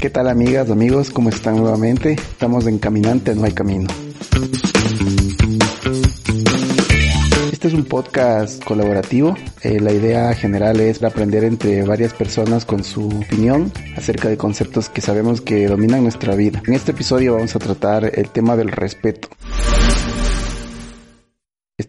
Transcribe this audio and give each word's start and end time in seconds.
¿Qué 0.00 0.10
tal 0.10 0.28
amigas, 0.28 0.70
amigos? 0.70 1.10
¿Cómo 1.10 1.28
están 1.28 1.56
nuevamente? 1.56 2.12
Estamos 2.12 2.66
en 2.66 2.78
Caminante, 2.78 3.34
no 3.34 3.44
hay 3.44 3.52
camino. 3.52 3.88
Este 7.62 7.68
es 7.68 7.74
un 7.74 7.84
podcast 7.84 8.64
colaborativo. 8.64 9.36
Eh, 9.62 9.78
la 9.78 9.92
idea 9.92 10.34
general 10.34 10.80
es 10.80 11.00
aprender 11.04 11.44
entre 11.44 11.84
varias 11.84 12.12
personas 12.12 12.64
con 12.64 12.82
su 12.82 13.06
opinión 13.06 13.70
acerca 13.96 14.28
de 14.28 14.36
conceptos 14.36 14.88
que 14.88 15.00
sabemos 15.00 15.40
que 15.40 15.68
dominan 15.68 16.02
nuestra 16.02 16.34
vida. 16.34 16.60
En 16.66 16.74
este 16.74 16.90
episodio 16.90 17.34
vamos 17.34 17.54
a 17.54 17.60
tratar 17.60 18.18
el 18.18 18.30
tema 18.30 18.56
del 18.56 18.72
respeto. 18.72 19.28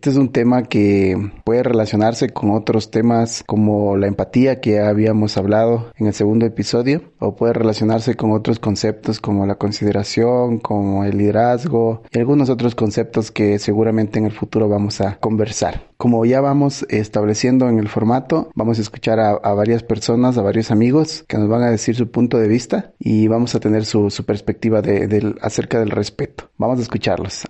Este 0.04 0.10
es 0.10 0.18
un 0.18 0.34
tema 0.34 0.64
que 0.64 1.32
puede 1.46 1.62
relacionarse 1.62 2.30
con 2.30 2.52
otros 2.52 2.92
temas 2.92 3.44
como 3.46 3.96
la 3.96 4.08
empatía 4.08 4.60
que 4.60 4.82
habíamos 4.82 5.38
hablado 5.38 5.92
en 5.96 6.08
el 6.08 6.14
segundo 6.14 6.46
episodio 6.46 7.14
o 7.20 7.36
puede 7.36 7.54
relacionarse 7.54 8.16
con 8.16 8.32
otros 8.32 8.60
conceptos 8.60 9.22
como 9.22 9.46
la 9.46 9.56
consideración, 9.56 10.60
como 10.60 11.06
el 11.06 11.20
liderazgo 11.20 12.02
y 12.12 12.20
algunos 12.20 12.50
otros 12.50 12.76
conceptos 12.76 13.32
que 13.32 13.60
seguramente 13.60 14.20
en 14.20 14.26
el 14.26 14.34
futuro 14.34 14.68
vamos 14.68 15.00
a 15.00 15.20
conversar. 15.20 15.88
Como 15.96 16.26
ya 16.26 16.42
vamos 16.42 16.86
estableciendo 16.90 17.70
en 17.70 17.80
el 17.80 17.88
formato, 17.88 18.50
vamos 18.56 18.80
a 18.80 18.82
escuchar 18.82 19.20
a, 19.20 19.30
a 19.32 19.54
varias 19.54 19.84
personas, 19.84 20.38
a 20.38 20.42
varios 20.42 20.72
amigos 20.72 21.24
que 21.30 21.38
nos 21.38 21.48
van 21.48 21.64
a 21.64 21.72
decir 21.72 21.96
su 21.96 22.12
punto 22.12 22.40
de 22.40 22.48
vista 22.48 22.94
y 23.00 23.28
vamos 23.28 23.56
a 23.56 23.60
tener 23.60 23.86
su, 23.86 24.12
perspectiva 24.26 24.82
acerca 25.42 25.80
del 25.80 25.92
respeto. 25.92 26.50
Vamos 26.58 26.80
a 26.80 26.82
escucharlos. 26.82 27.44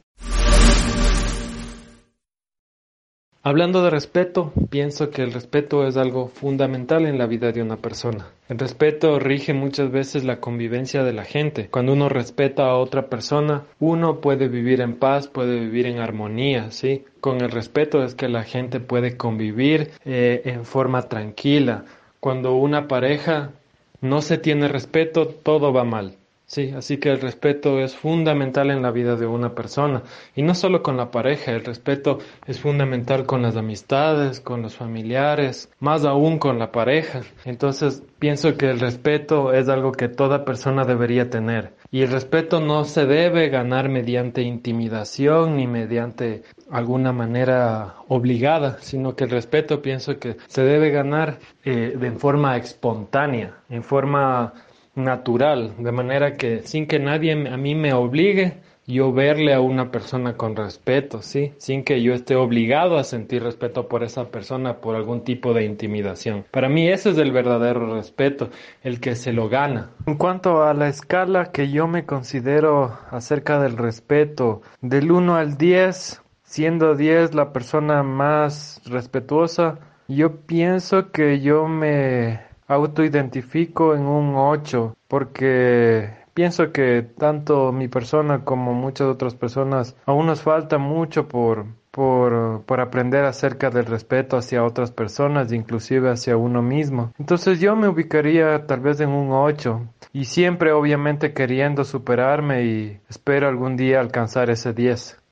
Hablando 3.46 3.84
de 3.84 3.90
respeto, 3.90 4.54
pienso 4.70 5.10
que 5.10 5.22
el 5.22 5.34
respeto 5.34 5.86
es 5.86 5.98
algo 5.98 6.30
fundamental 6.30 7.06
en 7.06 7.18
la 7.18 7.26
vida 7.26 7.52
de 7.52 7.62
una 7.62 7.76
persona. 7.76 8.30
El 8.48 8.58
respeto 8.58 9.20
rige 9.20 9.54
muchas 9.54 9.92
veces 9.92 10.24
la 10.24 10.40
convivencia 10.40 11.04
de 11.04 11.12
la 11.12 11.26
gente. 11.26 11.68
Cuando 11.70 11.92
uno 11.92 12.08
respeta 12.08 12.68
a 12.68 12.78
otra 12.78 13.10
persona, 13.10 13.64
uno 13.82 14.22
puede 14.22 14.48
vivir 14.48 14.80
en 14.80 14.94
paz, 14.94 15.28
puede 15.28 15.60
vivir 15.60 15.88
en 15.88 16.00
armonía, 16.00 16.72
¿sí? 16.72 17.04
Con 17.20 17.42
el 17.42 17.52
respeto 17.52 18.02
es 18.02 18.16
que 18.16 18.30
la 18.30 18.44
gente 18.44 18.80
puede 18.80 19.18
convivir 19.18 19.92
eh, 20.06 20.44
en 20.46 20.64
forma 20.64 21.10
tranquila. 21.10 21.84
Cuando 22.22 22.56
una 22.56 22.88
pareja 22.88 23.52
no 24.00 24.22
se 24.22 24.38
tiene 24.38 24.70
respeto, 24.70 25.28
todo 25.28 25.74
va 25.74 25.84
mal. 25.84 26.16
Sí, 26.54 26.72
así 26.78 26.98
que 26.98 27.10
el 27.10 27.20
respeto 27.20 27.80
es 27.80 27.96
fundamental 27.96 28.70
en 28.70 28.84
la 28.84 28.92
vida 28.92 29.16
de 29.16 29.26
una 29.26 29.56
persona 29.56 30.04
y 30.36 30.44
no 30.44 30.54
solo 30.54 30.84
con 30.84 30.98
la 30.98 31.10
pareja, 31.10 31.52
el 31.52 31.66
respeto 31.66 32.20
es 32.46 32.60
fundamental 32.60 33.26
con 33.26 33.42
las 33.42 33.56
amistades, 33.56 34.40
con 34.40 34.62
los 34.62 34.76
familiares, 34.76 35.72
más 35.80 36.06
aún 36.06 36.38
con 36.38 36.60
la 36.60 36.72
pareja. 36.72 37.22
Entonces 37.44 38.04
pienso 38.20 38.56
que 38.56 38.70
el 38.70 38.80
respeto 38.80 39.52
es 39.52 39.68
algo 39.68 39.94
que 39.94 40.10
toda 40.10 40.46
persona 40.46 40.86
debería 40.86 41.28
tener 41.28 41.74
y 41.90 42.04
el 42.04 42.12
respeto 42.12 42.60
no 42.60 42.84
se 42.84 43.08
debe 43.08 43.50
ganar 43.50 43.90
mediante 43.90 44.44
intimidación 44.44 45.58
ni 45.58 45.66
mediante 45.66 46.44
alguna 46.70 47.12
manera 47.12 47.96
obligada, 48.10 48.78
sino 48.80 49.16
que 49.16 49.24
el 49.24 49.32
respeto 49.32 49.82
pienso 49.82 50.20
que 50.20 50.38
se 50.50 50.62
debe 50.62 50.92
ganar 50.92 51.40
eh, 51.66 51.96
de 52.00 52.12
forma 52.12 52.58
espontánea, 52.58 53.56
en 53.70 53.82
forma 53.82 54.54
natural, 54.96 55.74
de 55.80 55.92
manera 55.92 56.34
que 56.34 56.62
sin 56.62 56.88
que 56.88 57.00
nadie 57.00 57.32
a 57.32 57.58
mí 57.58 57.76
me 57.76 57.94
obligue, 57.94 58.58
yo 58.86 59.14
verle 59.14 59.54
a 59.54 59.62
una 59.62 59.92
persona 59.92 60.36
con 60.36 60.56
respeto, 60.56 61.22
¿sí? 61.22 61.54
Sin 61.58 61.84
que 61.84 62.02
yo 62.02 62.14
esté 62.14 62.36
obligado 62.36 62.98
a 62.98 63.04
sentir 63.04 63.44
respeto 63.44 63.88
por 63.88 64.04
esa 64.04 64.26
persona 64.26 64.82
por 64.82 64.96
algún 64.96 65.24
tipo 65.24 65.54
de 65.54 65.64
intimidación. 65.64 66.46
Para 66.52 66.68
mí 66.68 66.88
ese 66.90 67.12
es 67.12 67.18
el 67.18 67.32
verdadero 67.32 67.96
respeto, 67.96 68.50
el 68.82 69.00
que 69.00 69.16
se 69.16 69.32
lo 69.32 69.48
gana. 69.48 69.92
En 70.06 70.16
cuanto 70.16 70.64
a 70.64 70.74
la 70.74 70.90
escala 70.90 71.52
que 71.52 71.72
yo 71.72 71.88
me 71.88 72.06
considero 72.06 72.98
acerca 73.10 73.60
del 73.60 73.78
respeto, 73.78 74.62
del 74.82 75.12
1 75.12 75.36
al 75.36 75.58
10, 75.58 76.22
siendo 76.44 76.96
10 76.96 77.36
la 77.36 77.54
persona 77.54 78.04
más 78.04 78.82
respetuosa, 78.86 79.80
yo 80.10 80.42
pienso 80.42 81.12
que 81.12 81.40
yo 81.40 81.68
me 81.70 82.53
autoidentifico 82.74 83.96
en 83.96 84.06
un 84.06 84.36
8 84.36 84.96
porque 85.08 86.24
pienso 86.34 86.72
que 86.72 87.04
tanto 87.18 87.72
mi 87.72 87.88
persona 87.88 88.44
como 88.44 88.74
muchas 88.74 89.08
otras 89.08 89.36
personas 89.36 89.96
aún 90.06 90.26
nos 90.26 90.42
falta 90.42 90.78
mucho 90.78 91.28
por, 91.28 91.66
por, 91.92 92.64
por, 92.66 92.82
aprender 92.82 93.24
acerca 93.26 93.70
del 93.70 93.86
respeto 93.86 94.38
hacia 94.38 94.64
otras 94.64 94.92
personas, 94.92 95.52
inclusive 95.52 96.10
hacia 96.10 96.38
uno 96.38 96.62
mismo. 96.62 97.12
Entonces 97.20 97.60
yo 97.60 97.76
me 97.76 97.88
ubicaría 97.88 98.66
tal 98.66 98.80
vez 98.80 99.00
en 99.00 99.10
un 99.10 99.32
8 99.32 99.82
y 100.12 100.26
siempre 100.26 100.72
obviamente 100.72 101.34
queriendo 101.34 101.84
superarme 101.84 102.64
y 102.64 103.00
espero 103.10 103.48
algún 103.48 103.78
día 103.78 104.00
alcanzar 104.00 104.50
ese 104.50 104.74
10. 104.74 105.23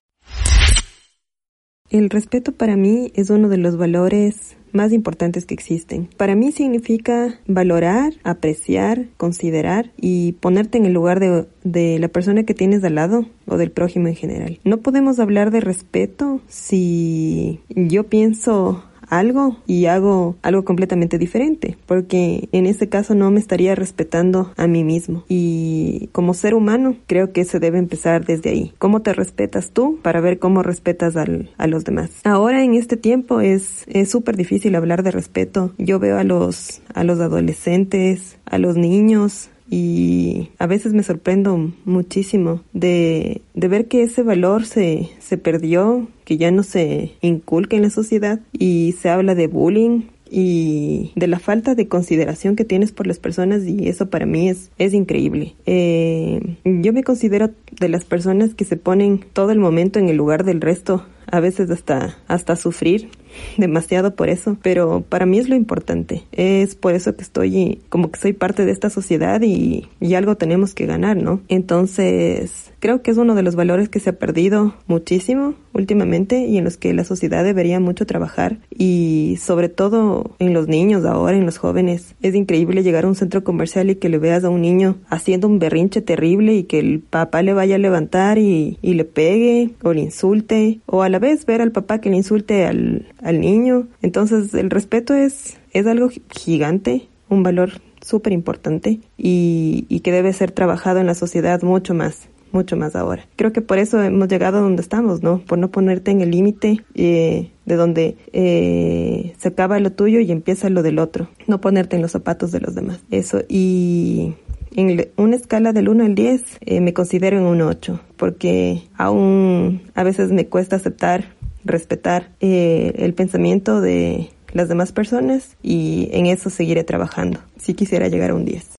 El 1.91 2.09
respeto 2.09 2.53
para 2.53 2.77
mí 2.77 3.11
es 3.15 3.29
uno 3.29 3.49
de 3.49 3.57
los 3.57 3.75
valores 3.75 4.55
más 4.71 4.93
importantes 4.93 5.45
que 5.45 5.53
existen. 5.53 6.07
Para 6.15 6.35
mí 6.35 6.53
significa 6.53 7.37
valorar, 7.47 8.13
apreciar, 8.23 9.07
considerar 9.17 9.91
y 9.97 10.31
ponerte 10.39 10.77
en 10.77 10.85
el 10.85 10.93
lugar 10.93 11.19
de, 11.19 11.47
de, 11.65 11.99
la 11.99 12.07
persona 12.07 12.43
que 12.43 12.53
tienes 12.53 12.81
al 12.85 12.95
lado 12.95 13.25
o 13.45 13.57
del 13.57 13.71
prójimo 13.71 14.07
en 14.07 14.15
general. 14.15 14.59
No 14.63 14.77
podemos 14.77 15.19
hablar 15.19 15.51
de 15.51 15.59
respeto 15.59 16.39
si 16.47 17.59
yo 17.67 18.05
pienso 18.05 18.85
algo 19.11 19.57
y 19.67 19.85
hago 19.85 20.37
algo 20.41 20.65
completamente 20.65 21.19
diferente, 21.19 21.77
porque 21.85 22.49
en 22.51 22.65
ese 22.65 22.89
caso 22.89 23.13
no 23.13 23.29
me 23.29 23.39
estaría 23.39 23.75
respetando 23.75 24.51
a 24.57 24.65
mí 24.65 24.83
mismo. 24.83 25.23
Y 25.29 26.09
como 26.13 26.33
ser 26.33 26.55
humano, 26.55 26.95
creo 27.05 27.31
que 27.31 27.45
se 27.45 27.59
debe 27.59 27.77
empezar 27.77 28.25
desde 28.25 28.49
ahí. 28.49 28.73
¿Cómo 28.79 29.01
te 29.01 29.13
respetas 29.13 29.71
tú 29.71 29.99
para 30.01 30.21
ver 30.21 30.39
cómo 30.39 30.63
respetas 30.63 31.15
al, 31.17 31.51
a 31.57 31.67
los 31.67 31.83
demás? 31.83 32.09
Ahora 32.23 32.63
en 32.63 32.73
este 32.73 32.97
tiempo 32.97 33.41
es 33.41 33.85
súper 34.07 34.37
difícil 34.37 34.75
hablar 34.75 35.03
de 35.03 35.11
respeto. 35.11 35.73
Yo 35.77 35.99
veo 35.99 36.17
a 36.17 36.23
los, 36.23 36.81
a 36.93 37.03
los 37.03 37.19
adolescentes, 37.19 38.37
a 38.45 38.57
los 38.57 38.77
niños, 38.77 39.49
y 39.71 40.49
a 40.59 40.67
veces 40.67 40.91
me 40.91 41.01
sorprendo 41.01 41.71
muchísimo 41.85 42.61
de, 42.73 43.41
de 43.53 43.67
ver 43.69 43.87
que 43.87 44.03
ese 44.03 44.21
valor 44.21 44.65
se, 44.65 45.09
se 45.19 45.37
perdió, 45.37 46.09
que 46.25 46.35
ya 46.37 46.51
no 46.51 46.61
se 46.61 47.13
inculca 47.21 47.77
en 47.77 47.83
la 47.83 47.89
sociedad 47.89 48.41
y 48.51 48.95
se 49.01 49.09
habla 49.09 49.33
de 49.33 49.47
bullying 49.47 50.01
y 50.29 51.13
de 51.15 51.27
la 51.27 51.39
falta 51.39 51.73
de 51.73 51.87
consideración 51.87 52.55
que 52.55 52.65
tienes 52.65 52.91
por 52.91 53.07
las 53.07 53.19
personas 53.19 53.65
y 53.65 53.87
eso 53.87 54.09
para 54.09 54.25
mí 54.25 54.49
es, 54.49 54.71
es 54.77 54.93
increíble. 54.93 55.55
Eh, 55.65 56.57
yo 56.65 56.91
me 56.91 57.03
considero 57.03 57.51
de 57.79 57.89
las 57.89 58.03
personas 58.03 58.53
que 58.53 58.65
se 58.65 58.75
ponen 58.75 59.23
todo 59.33 59.51
el 59.51 59.59
momento 59.59 59.99
en 59.99 60.09
el 60.09 60.17
lugar 60.17 60.43
del 60.43 60.59
resto 60.59 61.05
a 61.27 61.39
veces 61.39 61.69
hasta, 61.69 62.17
hasta 62.27 62.57
sufrir 62.57 63.09
demasiado 63.57 64.15
por 64.15 64.29
eso, 64.29 64.57
pero 64.61 65.01
para 65.07 65.25
mí 65.25 65.39
es 65.39 65.49
lo 65.49 65.55
importante. 65.55 66.23
Es 66.31 66.75
por 66.75 66.93
eso 66.93 67.15
que 67.15 67.23
estoy 67.23 67.81
como 67.89 68.11
que 68.11 68.19
soy 68.19 68.33
parte 68.33 68.65
de 68.65 68.71
esta 68.71 68.89
sociedad 68.89 69.41
y, 69.41 69.87
y 69.99 70.13
algo 70.15 70.35
tenemos 70.35 70.73
que 70.73 70.85
ganar, 70.85 71.17
¿no? 71.17 71.41
Entonces, 71.47 72.71
creo 72.79 73.01
que 73.01 73.11
es 73.11 73.17
uno 73.17 73.35
de 73.35 73.43
los 73.43 73.55
valores 73.55 73.89
que 73.89 73.99
se 73.99 74.09
ha 74.09 74.13
perdido 74.13 74.75
muchísimo 74.87 75.55
últimamente 75.73 76.45
y 76.45 76.57
en 76.57 76.63
los 76.63 76.77
que 76.77 76.93
la 76.93 77.05
sociedad 77.05 77.43
debería 77.43 77.79
mucho 77.79 78.05
trabajar 78.05 78.57
y 78.69 79.37
sobre 79.39 79.69
todo 79.69 80.31
en 80.39 80.53
los 80.53 80.67
niños 80.67 81.05
ahora, 81.05 81.37
en 81.37 81.45
los 81.45 81.57
jóvenes. 81.57 82.15
Es 82.21 82.35
increíble 82.35 82.83
llegar 82.83 83.05
a 83.05 83.07
un 83.07 83.15
centro 83.15 83.43
comercial 83.43 83.89
y 83.89 83.95
que 83.95 84.09
le 84.09 84.17
veas 84.17 84.43
a 84.43 84.49
un 84.49 84.61
niño 84.61 84.97
haciendo 85.09 85.47
un 85.47 85.59
berrinche 85.59 86.01
terrible 86.01 86.55
y 86.55 86.63
que 86.63 86.79
el 86.79 86.99
papá 86.99 87.41
le 87.41 87.53
vaya 87.53 87.75
a 87.75 87.79
levantar 87.79 88.37
y, 88.37 88.77
y 88.81 88.95
le 88.95 89.05
pegue 89.05 89.69
o 89.83 89.93
le 89.93 90.01
insulte 90.01 90.79
o 90.85 91.03
a 91.03 91.09
la 91.09 91.19
vez 91.19 91.45
ver 91.45 91.61
al 91.61 91.71
papá 91.71 92.01
que 92.01 92.09
le 92.09 92.17
insulte 92.17 92.65
al, 92.65 93.07
al 93.21 93.39
niño. 93.39 93.87
Entonces 94.01 94.53
el 94.53 94.69
respeto 94.69 95.13
es, 95.13 95.57
es 95.73 95.87
algo 95.87 96.09
gigante, 96.29 97.07
un 97.29 97.43
valor 97.43 97.81
súper 98.01 98.33
importante 98.33 98.99
y, 99.17 99.85
y 99.89 99.99
que 99.99 100.11
debe 100.11 100.33
ser 100.33 100.51
trabajado 100.51 100.99
en 100.99 101.05
la 101.05 101.15
sociedad 101.15 101.61
mucho 101.61 101.93
más 101.93 102.27
mucho 102.51 102.77
más 102.77 102.95
ahora. 102.95 103.25
Creo 103.35 103.53
que 103.53 103.61
por 103.61 103.77
eso 103.77 104.01
hemos 104.01 104.27
llegado 104.27 104.57
a 104.57 104.61
donde 104.61 104.81
estamos, 104.81 105.23
¿no? 105.23 105.39
Por 105.39 105.57
no 105.57 105.71
ponerte 105.71 106.11
en 106.11 106.21
el 106.21 106.31
límite 106.31 106.83
eh, 106.95 107.51
de 107.65 107.75
donde 107.75 108.17
eh, 108.33 109.33
se 109.37 109.47
acaba 109.49 109.79
lo 109.79 109.91
tuyo 109.91 110.19
y 110.19 110.31
empieza 110.31 110.69
lo 110.69 110.83
del 110.83 110.99
otro. 110.99 111.29
No 111.47 111.61
ponerte 111.61 111.95
en 111.95 112.01
los 112.01 112.11
zapatos 112.11 112.51
de 112.51 112.59
los 112.59 112.75
demás. 112.75 112.99
Eso. 113.09 113.41
Y 113.47 114.33
en 114.75 115.09
una 115.17 115.35
escala 115.35 115.73
del 115.73 115.89
1 115.89 116.05
al 116.05 116.15
10 116.15 116.43
eh, 116.61 116.81
me 116.81 116.93
considero 116.93 117.37
en 117.37 117.43
un 117.43 117.61
8 117.61 117.99
porque 118.17 118.83
aún 118.95 119.81
a 119.95 120.03
veces 120.03 120.31
me 120.31 120.47
cuesta 120.47 120.77
aceptar, 120.77 121.35
respetar 121.63 122.29
eh, 122.39 122.93
el 122.97 123.13
pensamiento 123.13 123.81
de 123.81 124.31
las 124.53 124.69
demás 124.69 124.91
personas 124.91 125.55
y 125.61 126.09
en 126.11 126.25
eso 126.25 126.49
seguiré 126.49 126.83
trabajando. 126.83 127.39
Si 127.57 127.73
quisiera 127.73 128.07
llegar 128.07 128.31
a 128.31 128.35
un 128.35 128.45
10. 128.45 128.75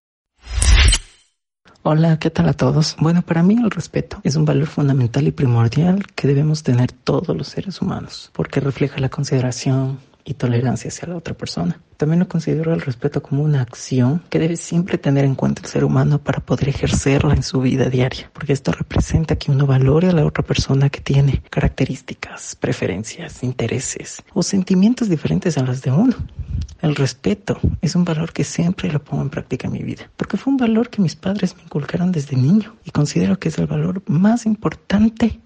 Hola, 1.85 2.17
¿qué 2.17 2.29
tal 2.29 2.47
a 2.47 2.53
todos? 2.53 2.95
Bueno, 2.99 3.23
para 3.23 3.43
mí 3.43 3.57
el 3.61 3.69
respeto 3.69 4.21
es 4.23 4.37
un 4.37 4.45
valor 4.45 4.67
fundamental 4.67 5.27
y 5.27 5.31
primordial 5.31 6.07
que 6.15 6.29
debemos 6.29 6.63
tener 6.63 6.93
todos 6.93 7.35
los 7.35 7.49
seres 7.49 7.81
humanos, 7.81 8.31
porque 8.31 8.61
refleja 8.61 9.01
la 9.01 9.09
consideración 9.09 9.99
y 10.25 10.35
tolerancia 10.35 10.89
hacia 10.89 11.07
la 11.07 11.17
otra 11.17 11.33
persona. 11.33 11.79
También 11.97 12.19
lo 12.19 12.27
considero 12.27 12.73
el 12.73 12.81
respeto 12.81 13.21
como 13.21 13.43
una 13.43 13.61
acción 13.61 14.21
que 14.29 14.39
debe 14.39 14.57
siempre 14.57 14.97
tener 14.97 15.25
en 15.25 15.35
cuenta 15.35 15.61
el 15.61 15.67
ser 15.67 15.83
humano 15.83 16.19
para 16.19 16.39
poder 16.39 16.69
ejercerla 16.69 17.33
en 17.33 17.43
su 17.43 17.61
vida 17.61 17.89
diaria, 17.89 18.29
porque 18.33 18.53
esto 18.53 18.71
representa 18.71 19.35
que 19.35 19.51
uno 19.51 19.65
valore 19.65 20.09
a 20.09 20.13
la 20.13 20.25
otra 20.25 20.43
persona 20.43 20.89
que 20.89 21.01
tiene 21.01 21.41
características, 21.49 22.55
preferencias, 22.55 23.43
intereses 23.43 24.21
o 24.33 24.43
sentimientos 24.43 25.09
diferentes 25.09 25.57
a 25.57 25.63
las 25.63 25.81
de 25.81 25.91
uno. 25.91 26.15
El 26.81 26.95
respeto 26.95 27.59
es 27.81 27.95
un 27.95 28.03
valor 28.03 28.33
que 28.33 28.43
siempre 28.43 28.91
lo 28.91 29.01
pongo 29.01 29.23
en 29.23 29.29
práctica 29.29 29.67
en 29.67 29.73
mi 29.73 29.83
vida, 29.83 30.09
porque 30.17 30.35
fue 30.35 30.51
un 30.51 30.57
valor 30.57 30.89
que 30.89 31.01
mis 31.01 31.15
padres 31.15 31.55
me 31.55 31.63
inculcaron 31.63 32.11
desde 32.11 32.35
niño 32.35 32.75
y 32.83 32.91
considero 32.91 33.39
que 33.39 33.47
es 33.49 33.57
el 33.57 33.67
valor 33.67 34.01
más 34.07 34.45
importante 34.45 35.39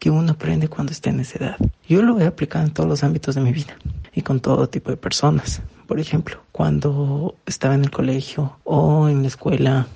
que 0.00 0.10
uno 0.10 0.32
aprende 0.32 0.66
cuando 0.66 0.92
está 0.92 1.10
en 1.10 1.20
esa 1.20 1.38
edad. 1.38 1.56
Yo 1.88 2.02
lo 2.02 2.18
he 2.18 2.26
aplicado 2.26 2.64
en 2.64 2.72
todos 2.72 2.88
los 2.88 3.04
ámbitos 3.04 3.36
de 3.36 3.42
mi 3.42 3.52
vida 3.52 3.76
y 4.14 4.22
con 4.22 4.40
todo 4.40 4.68
tipo 4.68 4.90
de 4.90 4.96
personas. 4.96 5.62
Por 5.86 5.98
ejemplo, 5.98 6.40
cuando 6.52 7.34
estaba 7.46 7.74
en 7.74 7.84
el 7.84 7.90
colegio 7.90 8.58
o 8.64 9.08
en 9.08 9.22
la 9.22 9.28
escuela 9.28 9.86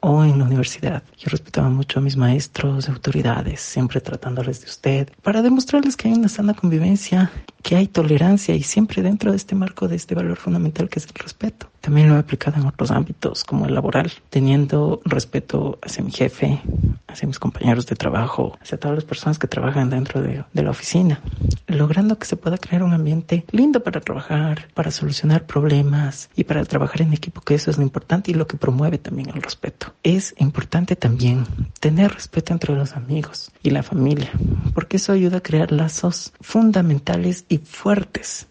o 0.00 0.24
en 0.24 0.38
la 0.38 0.44
universidad. 0.44 1.02
Yo 1.16 1.28
respetaba 1.30 1.68
mucho 1.68 2.00
a 2.00 2.02
mis 2.02 2.16
maestros, 2.16 2.88
autoridades, 2.88 3.60
siempre 3.60 4.00
tratándoles 4.00 4.60
de 4.60 4.66
usted, 4.66 5.08
para 5.22 5.42
demostrarles 5.42 5.96
que 5.96 6.08
hay 6.08 6.14
una 6.14 6.28
sana 6.28 6.54
convivencia, 6.54 7.30
que 7.62 7.76
hay 7.76 7.86
tolerancia 7.86 8.54
y 8.56 8.64
siempre 8.64 9.02
dentro 9.02 9.30
de 9.30 9.36
este 9.36 9.54
marco 9.54 9.86
de 9.86 9.96
este 9.96 10.16
valor 10.16 10.36
fundamental 10.36 10.88
que 10.88 10.98
es 10.98 11.06
el 11.06 11.14
respeto. 11.14 11.71
También 11.82 12.08
lo 12.08 12.14
he 12.14 12.20
aplicado 12.20 12.60
en 12.60 12.66
otros 12.66 12.92
ámbitos 12.92 13.42
como 13.42 13.66
el 13.66 13.74
laboral, 13.74 14.12
teniendo 14.30 15.00
respeto 15.04 15.80
hacia 15.82 16.04
mi 16.04 16.12
jefe, 16.12 16.62
hacia 17.08 17.26
mis 17.26 17.40
compañeros 17.40 17.86
de 17.86 17.96
trabajo, 17.96 18.56
hacia 18.62 18.78
todas 18.78 18.94
las 18.94 19.04
personas 19.04 19.40
que 19.40 19.48
trabajan 19.48 19.90
dentro 19.90 20.22
de, 20.22 20.44
de 20.52 20.62
la 20.62 20.70
oficina, 20.70 21.20
logrando 21.66 22.20
que 22.20 22.26
se 22.26 22.36
pueda 22.36 22.56
crear 22.56 22.84
un 22.84 22.92
ambiente 22.92 23.44
lindo 23.50 23.82
para 23.82 24.00
trabajar, 24.00 24.68
para 24.74 24.92
solucionar 24.92 25.44
problemas 25.44 26.30
y 26.36 26.44
para 26.44 26.64
trabajar 26.64 27.02
en 27.02 27.14
equipo, 27.14 27.40
que 27.40 27.56
eso 27.56 27.72
es 27.72 27.78
lo 27.78 27.82
importante 27.82 28.30
y 28.30 28.34
lo 28.34 28.46
que 28.46 28.56
promueve 28.56 28.98
también 28.98 29.30
el 29.30 29.42
respeto. 29.42 29.92
Es 30.04 30.36
importante 30.38 30.94
también 30.94 31.44
tener 31.80 32.12
respeto 32.12 32.52
entre 32.52 32.76
los 32.76 32.92
amigos 32.92 33.50
y 33.60 33.70
la 33.70 33.82
familia, 33.82 34.30
porque 34.72 34.98
eso 34.98 35.12
ayuda 35.12 35.38
a 35.38 35.42
crear 35.42 35.72
lazos 35.72 36.32
fundamentales 36.40 37.44
y 37.48 37.58
fuertes 37.58 38.46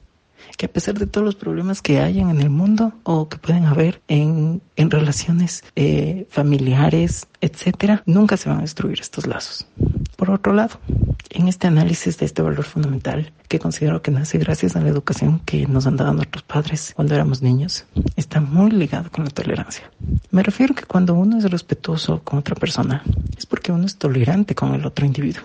que 0.61 0.67
a 0.67 0.71
pesar 0.71 0.99
de 0.99 1.07
todos 1.07 1.25
los 1.25 1.33
problemas 1.33 1.81
que 1.81 2.01
hayan 2.01 2.29
en 2.29 2.39
el 2.39 2.51
mundo 2.51 2.93
o 3.01 3.27
que 3.27 3.37
pueden 3.37 3.65
haber 3.65 3.99
en, 4.07 4.61
en 4.75 4.91
relaciones 4.91 5.63
eh, 5.75 6.27
familiares, 6.29 7.27
etcétera, 7.41 8.03
nunca 8.05 8.37
se 8.37 8.47
van 8.47 8.59
a 8.59 8.61
destruir 8.61 8.99
estos 9.01 9.25
lazos. 9.25 9.65
Por 10.17 10.29
otro 10.29 10.53
lado, 10.53 10.79
en 11.33 11.47
este 11.47 11.67
análisis 11.67 12.17
de 12.17 12.25
este 12.25 12.41
valor 12.41 12.65
fundamental, 12.65 13.31
que 13.47 13.59
considero 13.59 14.01
que 14.01 14.11
nace 14.11 14.37
gracias 14.37 14.75
a 14.75 14.81
la 14.81 14.89
educación 14.89 15.39
que 15.39 15.65
nos 15.65 15.87
han 15.87 15.97
dado 15.97 16.13
nuestros 16.13 16.43
padres 16.43 16.93
cuando 16.95 17.15
éramos 17.15 17.41
niños, 17.41 17.85
está 18.15 18.41
muy 18.41 18.71
ligado 18.71 19.09
con 19.09 19.23
la 19.23 19.31
tolerancia. 19.31 19.89
Me 20.29 20.43
refiero 20.43 20.75
que 20.75 20.83
cuando 20.83 21.13
uno 21.13 21.37
es 21.37 21.49
respetuoso 21.49 22.21
con 22.23 22.39
otra 22.39 22.55
persona, 22.55 23.03
es 23.37 23.45
porque 23.45 23.71
uno 23.71 23.85
es 23.85 23.97
tolerante 23.97 24.55
con 24.55 24.73
el 24.73 24.85
otro 24.85 25.05
individuo, 25.05 25.43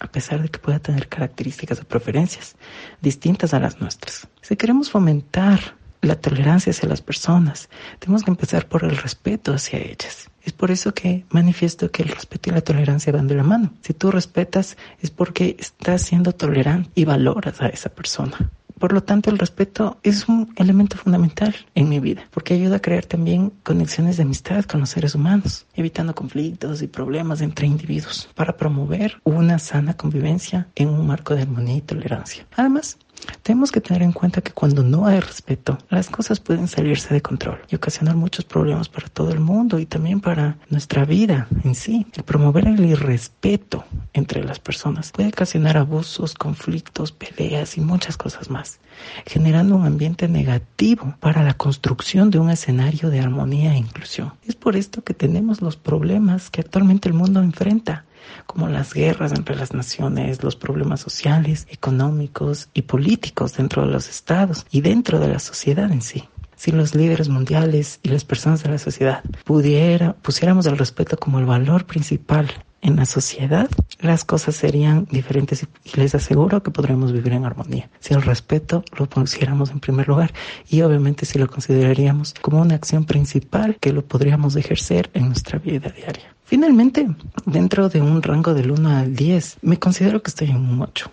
a 0.00 0.06
pesar 0.06 0.42
de 0.42 0.48
que 0.48 0.58
pueda 0.58 0.78
tener 0.78 1.08
características 1.08 1.80
o 1.80 1.84
preferencias 1.84 2.56
distintas 3.00 3.52
a 3.52 3.60
las 3.60 3.80
nuestras. 3.80 4.28
Si 4.42 4.56
queremos 4.56 4.90
fomentar 4.90 5.60
la 6.02 6.16
tolerancia 6.16 6.70
hacia 6.70 6.88
las 6.88 7.02
personas, 7.02 7.68
tenemos 7.98 8.22
que 8.24 8.30
empezar 8.30 8.68
por 8.68 8.84
el 8.84 8.96
respeto 8.96 9.52
hacia 9.52 9.78
ellas. 9.78 10.30
Es 10.42 10.52
por 10.52 10.70
eso 10.70 10.94
que 10.94 11.24
manifiesto 11.30 11.90
que 11.90 12.02
el 12.02 12.10
respeto 12.10 12.50
y 12.50 12.52
la 12.52 12.60
tolerancia 12.60 13.12
van 13.12 13.26
de 13.26 13.34
la 13.34 13.42
mano. 13.42 13.72
Si 13.82 13.94
tú 13.94 14.12
respetas 14.12 14.76
es 15.00 15.10
porque 15.10 15.56
estás 15.58 16.02
siendo 16.02 16.32
tolerante 16.32 16.90
y 16.94 17.04
valoras 17.04 17.60
a 17.60 17.66
esa 17.68 17.88
persona. 17.88 18.50
Por 18.78 18.92
lo 18.92 19.02
tanto, 19.02 19.30
el 19.30 19.38
respeto 19.38 19.98
es 20.02 20.28
un 20.28 20.52
elemento 20.56 20.98
fundamental 20.98 21.56
en 21.74 21.88
mi 21.88 21.98
vida, 21.98 22.28
porque 22.30 22.52
ayuda 22.52 22.76
a 22.76 22.82
crear 22.82 23.06
también 23.06 23.50
conexiones 23.62 24.18
de 24.18 24.24
amistad 24.24 24.66
con 24.66 24.80
los 24.80 24.90
seres 24.90 25.14
humanos, 25.14 25.66
evitando 25.74 26.14
conflictos 26.14 26.82
y 26.82 26.86
problemas 26.86 27.40
entre 27.40 27.66
individuos, 27.66 28.28
para 28.34 28.58
promover 28.58 29.18
una 29.24 29.58
sana 29.58 29.96
convivencia 29.96 30.68
en 30.74 30.90
un 30.90 31.06
marco 31.06 31.34
de 31.34 31.42
armonía 31.42 31.76
y 31.76 31.80
tolerancia. 31.80 32.46
Además, 32.54 32.98
tenemos 33.42 33.70
que 33.70 33.80
tener 33.80 34.02
en 34.02 34.12
cuenta 34.12 34.40
que 34.40 34.52
cuando 34.52 34.82
no 34.82 35.06
hay 35.06 35.20
respeto, 35.20 35.78
las 35.88 36.10
cosas 36.10 36.40
pueden 36.40 36.68
salirse 36.68 37.14
de 37.14 37.22
control 37.22 37.60
y 37.70 37.76
ocasionar 37.76 38.16
muchos 38.16 38.44
problemas 38.44 38.88
para 38.88 39.08
todo 39.08 39.30
el 39.30 39.40
mundo 39.40 39.78
y 39.78 39.86
también 39.86 40.20
para 40.20 40.56
nuestra 40.68 41.04
vida 41.04 41.46
en 41.62 41.74
sí. 41.74 42.06
El 42.14 42.24
promover 42.24 42.66
el 42.66 42.84
irrespeto 42.84 43.84
entre 44.12 44.42
las 44.42 44.58
personas 44.58 45.12
puede 45.12 45.28
ocasionar 45.28 45.76
abusos, 45.76 46.34
conflictos, 46.34 47.12
peleas 47.12 47.76
y 47.76 47.80
muchas 47.80 48.16
cosas 48.16 48.50
más, 48.50 48.80
generando 49.26 49.76
un 49.76 49.86
ambiente 49.86 50.28
negativo 50.28 51.14
para 51.20 51.42
la 51.42 51.54
construcción 51.54 52.30
de 52.30 52.38
un 52.38 52.50
escenario 52.50 53.10
de 53.10 53.20
armonía 53.20 53.74
e 53.74 53.78
inclusión. 53.78 54.32
Es 54.46 54.56
por 54.56 54.76
esto 54.76 55.04
que 55.04 55.14
tenemos 55.14 55.62
los 55.62 55.76
problemas 55.76 56.50
que 56.50 56.62
actualmente 56.62 57.08
el 57.08 57.14
mundo 57.14 57.42
enfrenta 57.42 58.04
como 58.46 58.68
las 58.68 58.92
guerras 58.92 59.32
entre 59.32 59.56
las 59.56 59.72
naciones, 59.72 60.42
los 60.42 60.56
problemas 60.56 61.00
sociales, 61.00 61.66
económicos 61.70 62.68
y 62.74 62.82
políticos 62.82 63.54
dentro 63.56 63.86
de 63.86 63.92
los 63.92 64.08
estados 64.08 64.66
y 64.70 64.80
dentro 64.80 65.18
de 65.18 65.28
la 65.28 65.38
sociedad 65.38 65.90
en 65.90 66.02
sí. 66.02 66.24
Si 66.56 66.72
los 66.72 66.94
líderes 66.94 67.28
mundiales 67.28 68.00
y 68.02 68.08
las 68.08 68.24
personas 68.24 68.62
de 68.62 68.70
la 68.70 68.78
sociedad 68.78 69.22
pudiera, 69.44 70.14
pusiéramos 70.14 70.64
el 70.66 70.78
respeto 70.78 71.18
como 71.18 71.38
el 71.38 71.44
valor 71.44 71.84
principal 71.84 72.50
en 72.80 72.96
la 72.96 73.04
sociedad, 73.04 73.68
las 74.00 74.24
cosas 74.24 74.54
serían 74.54 75.06
diferentes 75.10 75.66
y 75.84 76.00
les 76.00 76.14
aseguro 76.14 76.62
que 76.62 76.70
podremos 76.70 77.12
vivir 77.12 77.32
en 77.32 77.44
armonía. 77.44 77.90
Si 77.98 78.14
el 78.14 78.22
respeto 78.22 78.84
lo 78.98 79.06
pusiéramos 79.06 79.70
en 79.70 79.80
primer 79.80 80.08
lugar 80.08 80.32
y 80.68 80.82
obviamente 80.82 81.26
si 81.26 81.38
lo 81.38 81.48
consideraríamos 81.48 82.34
como 82.40 82.60
una 82.60 82.76
acción 82.76 83.04
principal 83.04 83.76
que 83.80 83.92
lo 83.92 84.04
podríamos 84.06 84.56
ejercer 84.56 85.10
en 85.14 85.26
nuestra 85.26 85.58
vida 85.58 85.90
diaria. 85.90 86.35
Finalmente, 86.46 87.08
dentro 87.44 87.88
de 87.88 88.00
un 88.00 88.22
rango 88.22 88.54
del 88.54 88.70
1 88.70 88.88
al 88.88 89.16
10, 89.16 89.58
me 89.62 89.80
considero 89.80 90.22
que 90.22 90.30
estoy 90.30 90.50
en 90.50 90.58
un 90.58 90.80
8. 90.80 91.10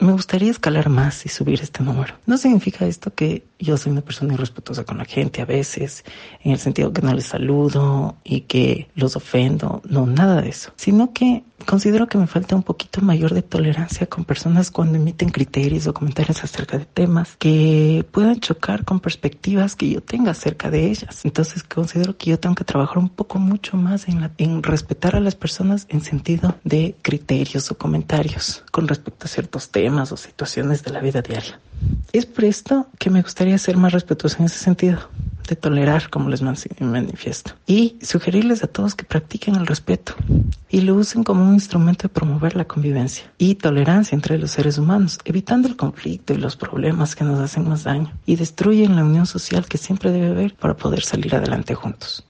Me 0.00 0.10
gustaría 0.10 0.50
escalar 0.50 0.88
más 0.88 1.24
y 1.24 1.28
subir 1.28 1.60
este 1.62 1.84
número. 1.84 2.14
No 2.26 2.36
significa 2.36 2.84
esto 2.84 3.14
que 3.14 3.44
yo 3.60 3.76
soy 3.76 3.92
una 3.92 4.00
persona 4.00 4.34
irrespetuosa 4.34 4.82
con 4.84 4.98
la 4.98 5.04
gente 5.04 5.42
a 5.42 5.44
veces, 5.44 6.04
en 6.42 6.50
el 6.50 6.58
sentido 6.58 6.92
que 6.92 7.02
no 7.02 7.14
les 7.14 7.26
saludo 7.26 8.16
y 8.24 8.42
que 8.42 8.88
los 8.96 9.14
ofendo, 9.14 9.80
no, 9.88 10.06
nada 10.06 10.42
de 10.42 10.48
eso, 10.48 10.72
sino 10.74 11.12
que 11.12 11.44
considero 11.66 12.08
que 12.08 12.18
me 12.18 12.26
falta 12.26 12.56
un 12.56 12.62
poquito 12.62 13.00
mayor 13.00 13.34
de 13.34 13.42
tolerancia 13.42 14.06
con 14.06 14.24
personas 14.24 14.70
cuando 14.70 14.96
emiten 14.96 15.30
criterios 15.30 15.86
o 15.86 15.94
comentarios 15.94 16.42
acerca 16.44 16.78
de 16.78 16.84
temas 16.84 17.36
que 17.38 18.06
puedan 18.10 18.40
chocar 18.40 18.84
con 18.84 19.00
perspectivas 19.00 19.76
que 19.76 19.90
yo 19.90 20.00
tenga 20.00 20.32
acerca 20.32 20.70
de 20.70 20.86
ellas. 20.86 21.24
Entonces 21.24 21.62
considero 21.62 22.16
que 22.16 22.30
yo 22.30 22.38
tengo 22.38 22.54
que 22.54 22.64
trabajar 22.64 22.98
un 22.98 23.08
poco 23.08 23.38
mucho 23.38 23.76
más 23.76 24.08
en, 24.08 24.20
la, 24.20 24.30
en 24.38 24.62
respetar 24.62 25.16
a 25.16 25.20
las 25.20 25.34
personas 25.34 25.86
en 25.88 26.00
sentido 26.00 26.56
de 26.64 26.96
criterios 27.02 27.70
o 27.70 27.78
comentarios 27.78 28.64
con 28.70 28.88
respecto 28.88 29.26
a 29.26 29.28
ciertos 29.28 29.70
temas 29.70 30.12
o 30.12 30.16
situaciones 30.16 30.82
de 30.82 30.92
la 30.92 31.00
vida 31.00 31.22
diaria. 31.22 31.60
Es 32.12 32.26
por 32.26 32.44
esto 32.44 32.86
que 32.98 33.10
me 33.10 33.22
gustaría 33.22 33.58
ser 33.58 33.76
más 33.76 33.92
respetuoso 33.92 34.38
en 34.38 34.46
ese 34.46 34.58
sentido, 34.58 34.98
de 35.48 35.56
tolerar 35.56 36.10
como 36.10 36.28
les 36.28 36.42
manifiesto, 36.42 37.52
y 37.66 37.96
sugerirles 38.02 38.62
a 38.62 38.66
todos 38.66 38.94
que 38.94 39.04
practiquen 39.04 39.56
el 39.56 39.66
respeto 39.66 40.14
y 40.70 40.82
lo 40.82 40.94
usen 40.94 41.24
como 41.24 41.42
un 41.44 41.54
instrumento 41.54 42.02
de 42.04 42.08
promover 42.10 42.54
la 42.56 42.66
convivencia 42.66 43.30
y 43.38 43.54
tolerancia 43.54 44.14
entre 44.14 44.38
los 44.38 44.50
seres 44.50 44.78
humanos, 44.78 45.18
evitando 45.24 45.68
el 45.68 45.76
conflicto 45.76 46.34
y 46.34 46.36
los 46.36 46.56
problemas 46.56 47.16
que 47.16 47.24
nos 47.24 47.40
hacen 47.40 47.68
más 47.68 47.84
daño 47.84 48.12
y 48.26 48.36
destruyen 48.36 48.96
la 48.96 49.04
unión 49.04 49.26
social 49.26 49.66
que 49.66 49.78
siempre 49.78 50.12
debe 50.12 50.28
haber 50.28 50.54
para 50.54 50.76
poder 50.76 51.02
salir 51.02 51.34
adelante 51.34 51.74
juntos. 51.74 52.24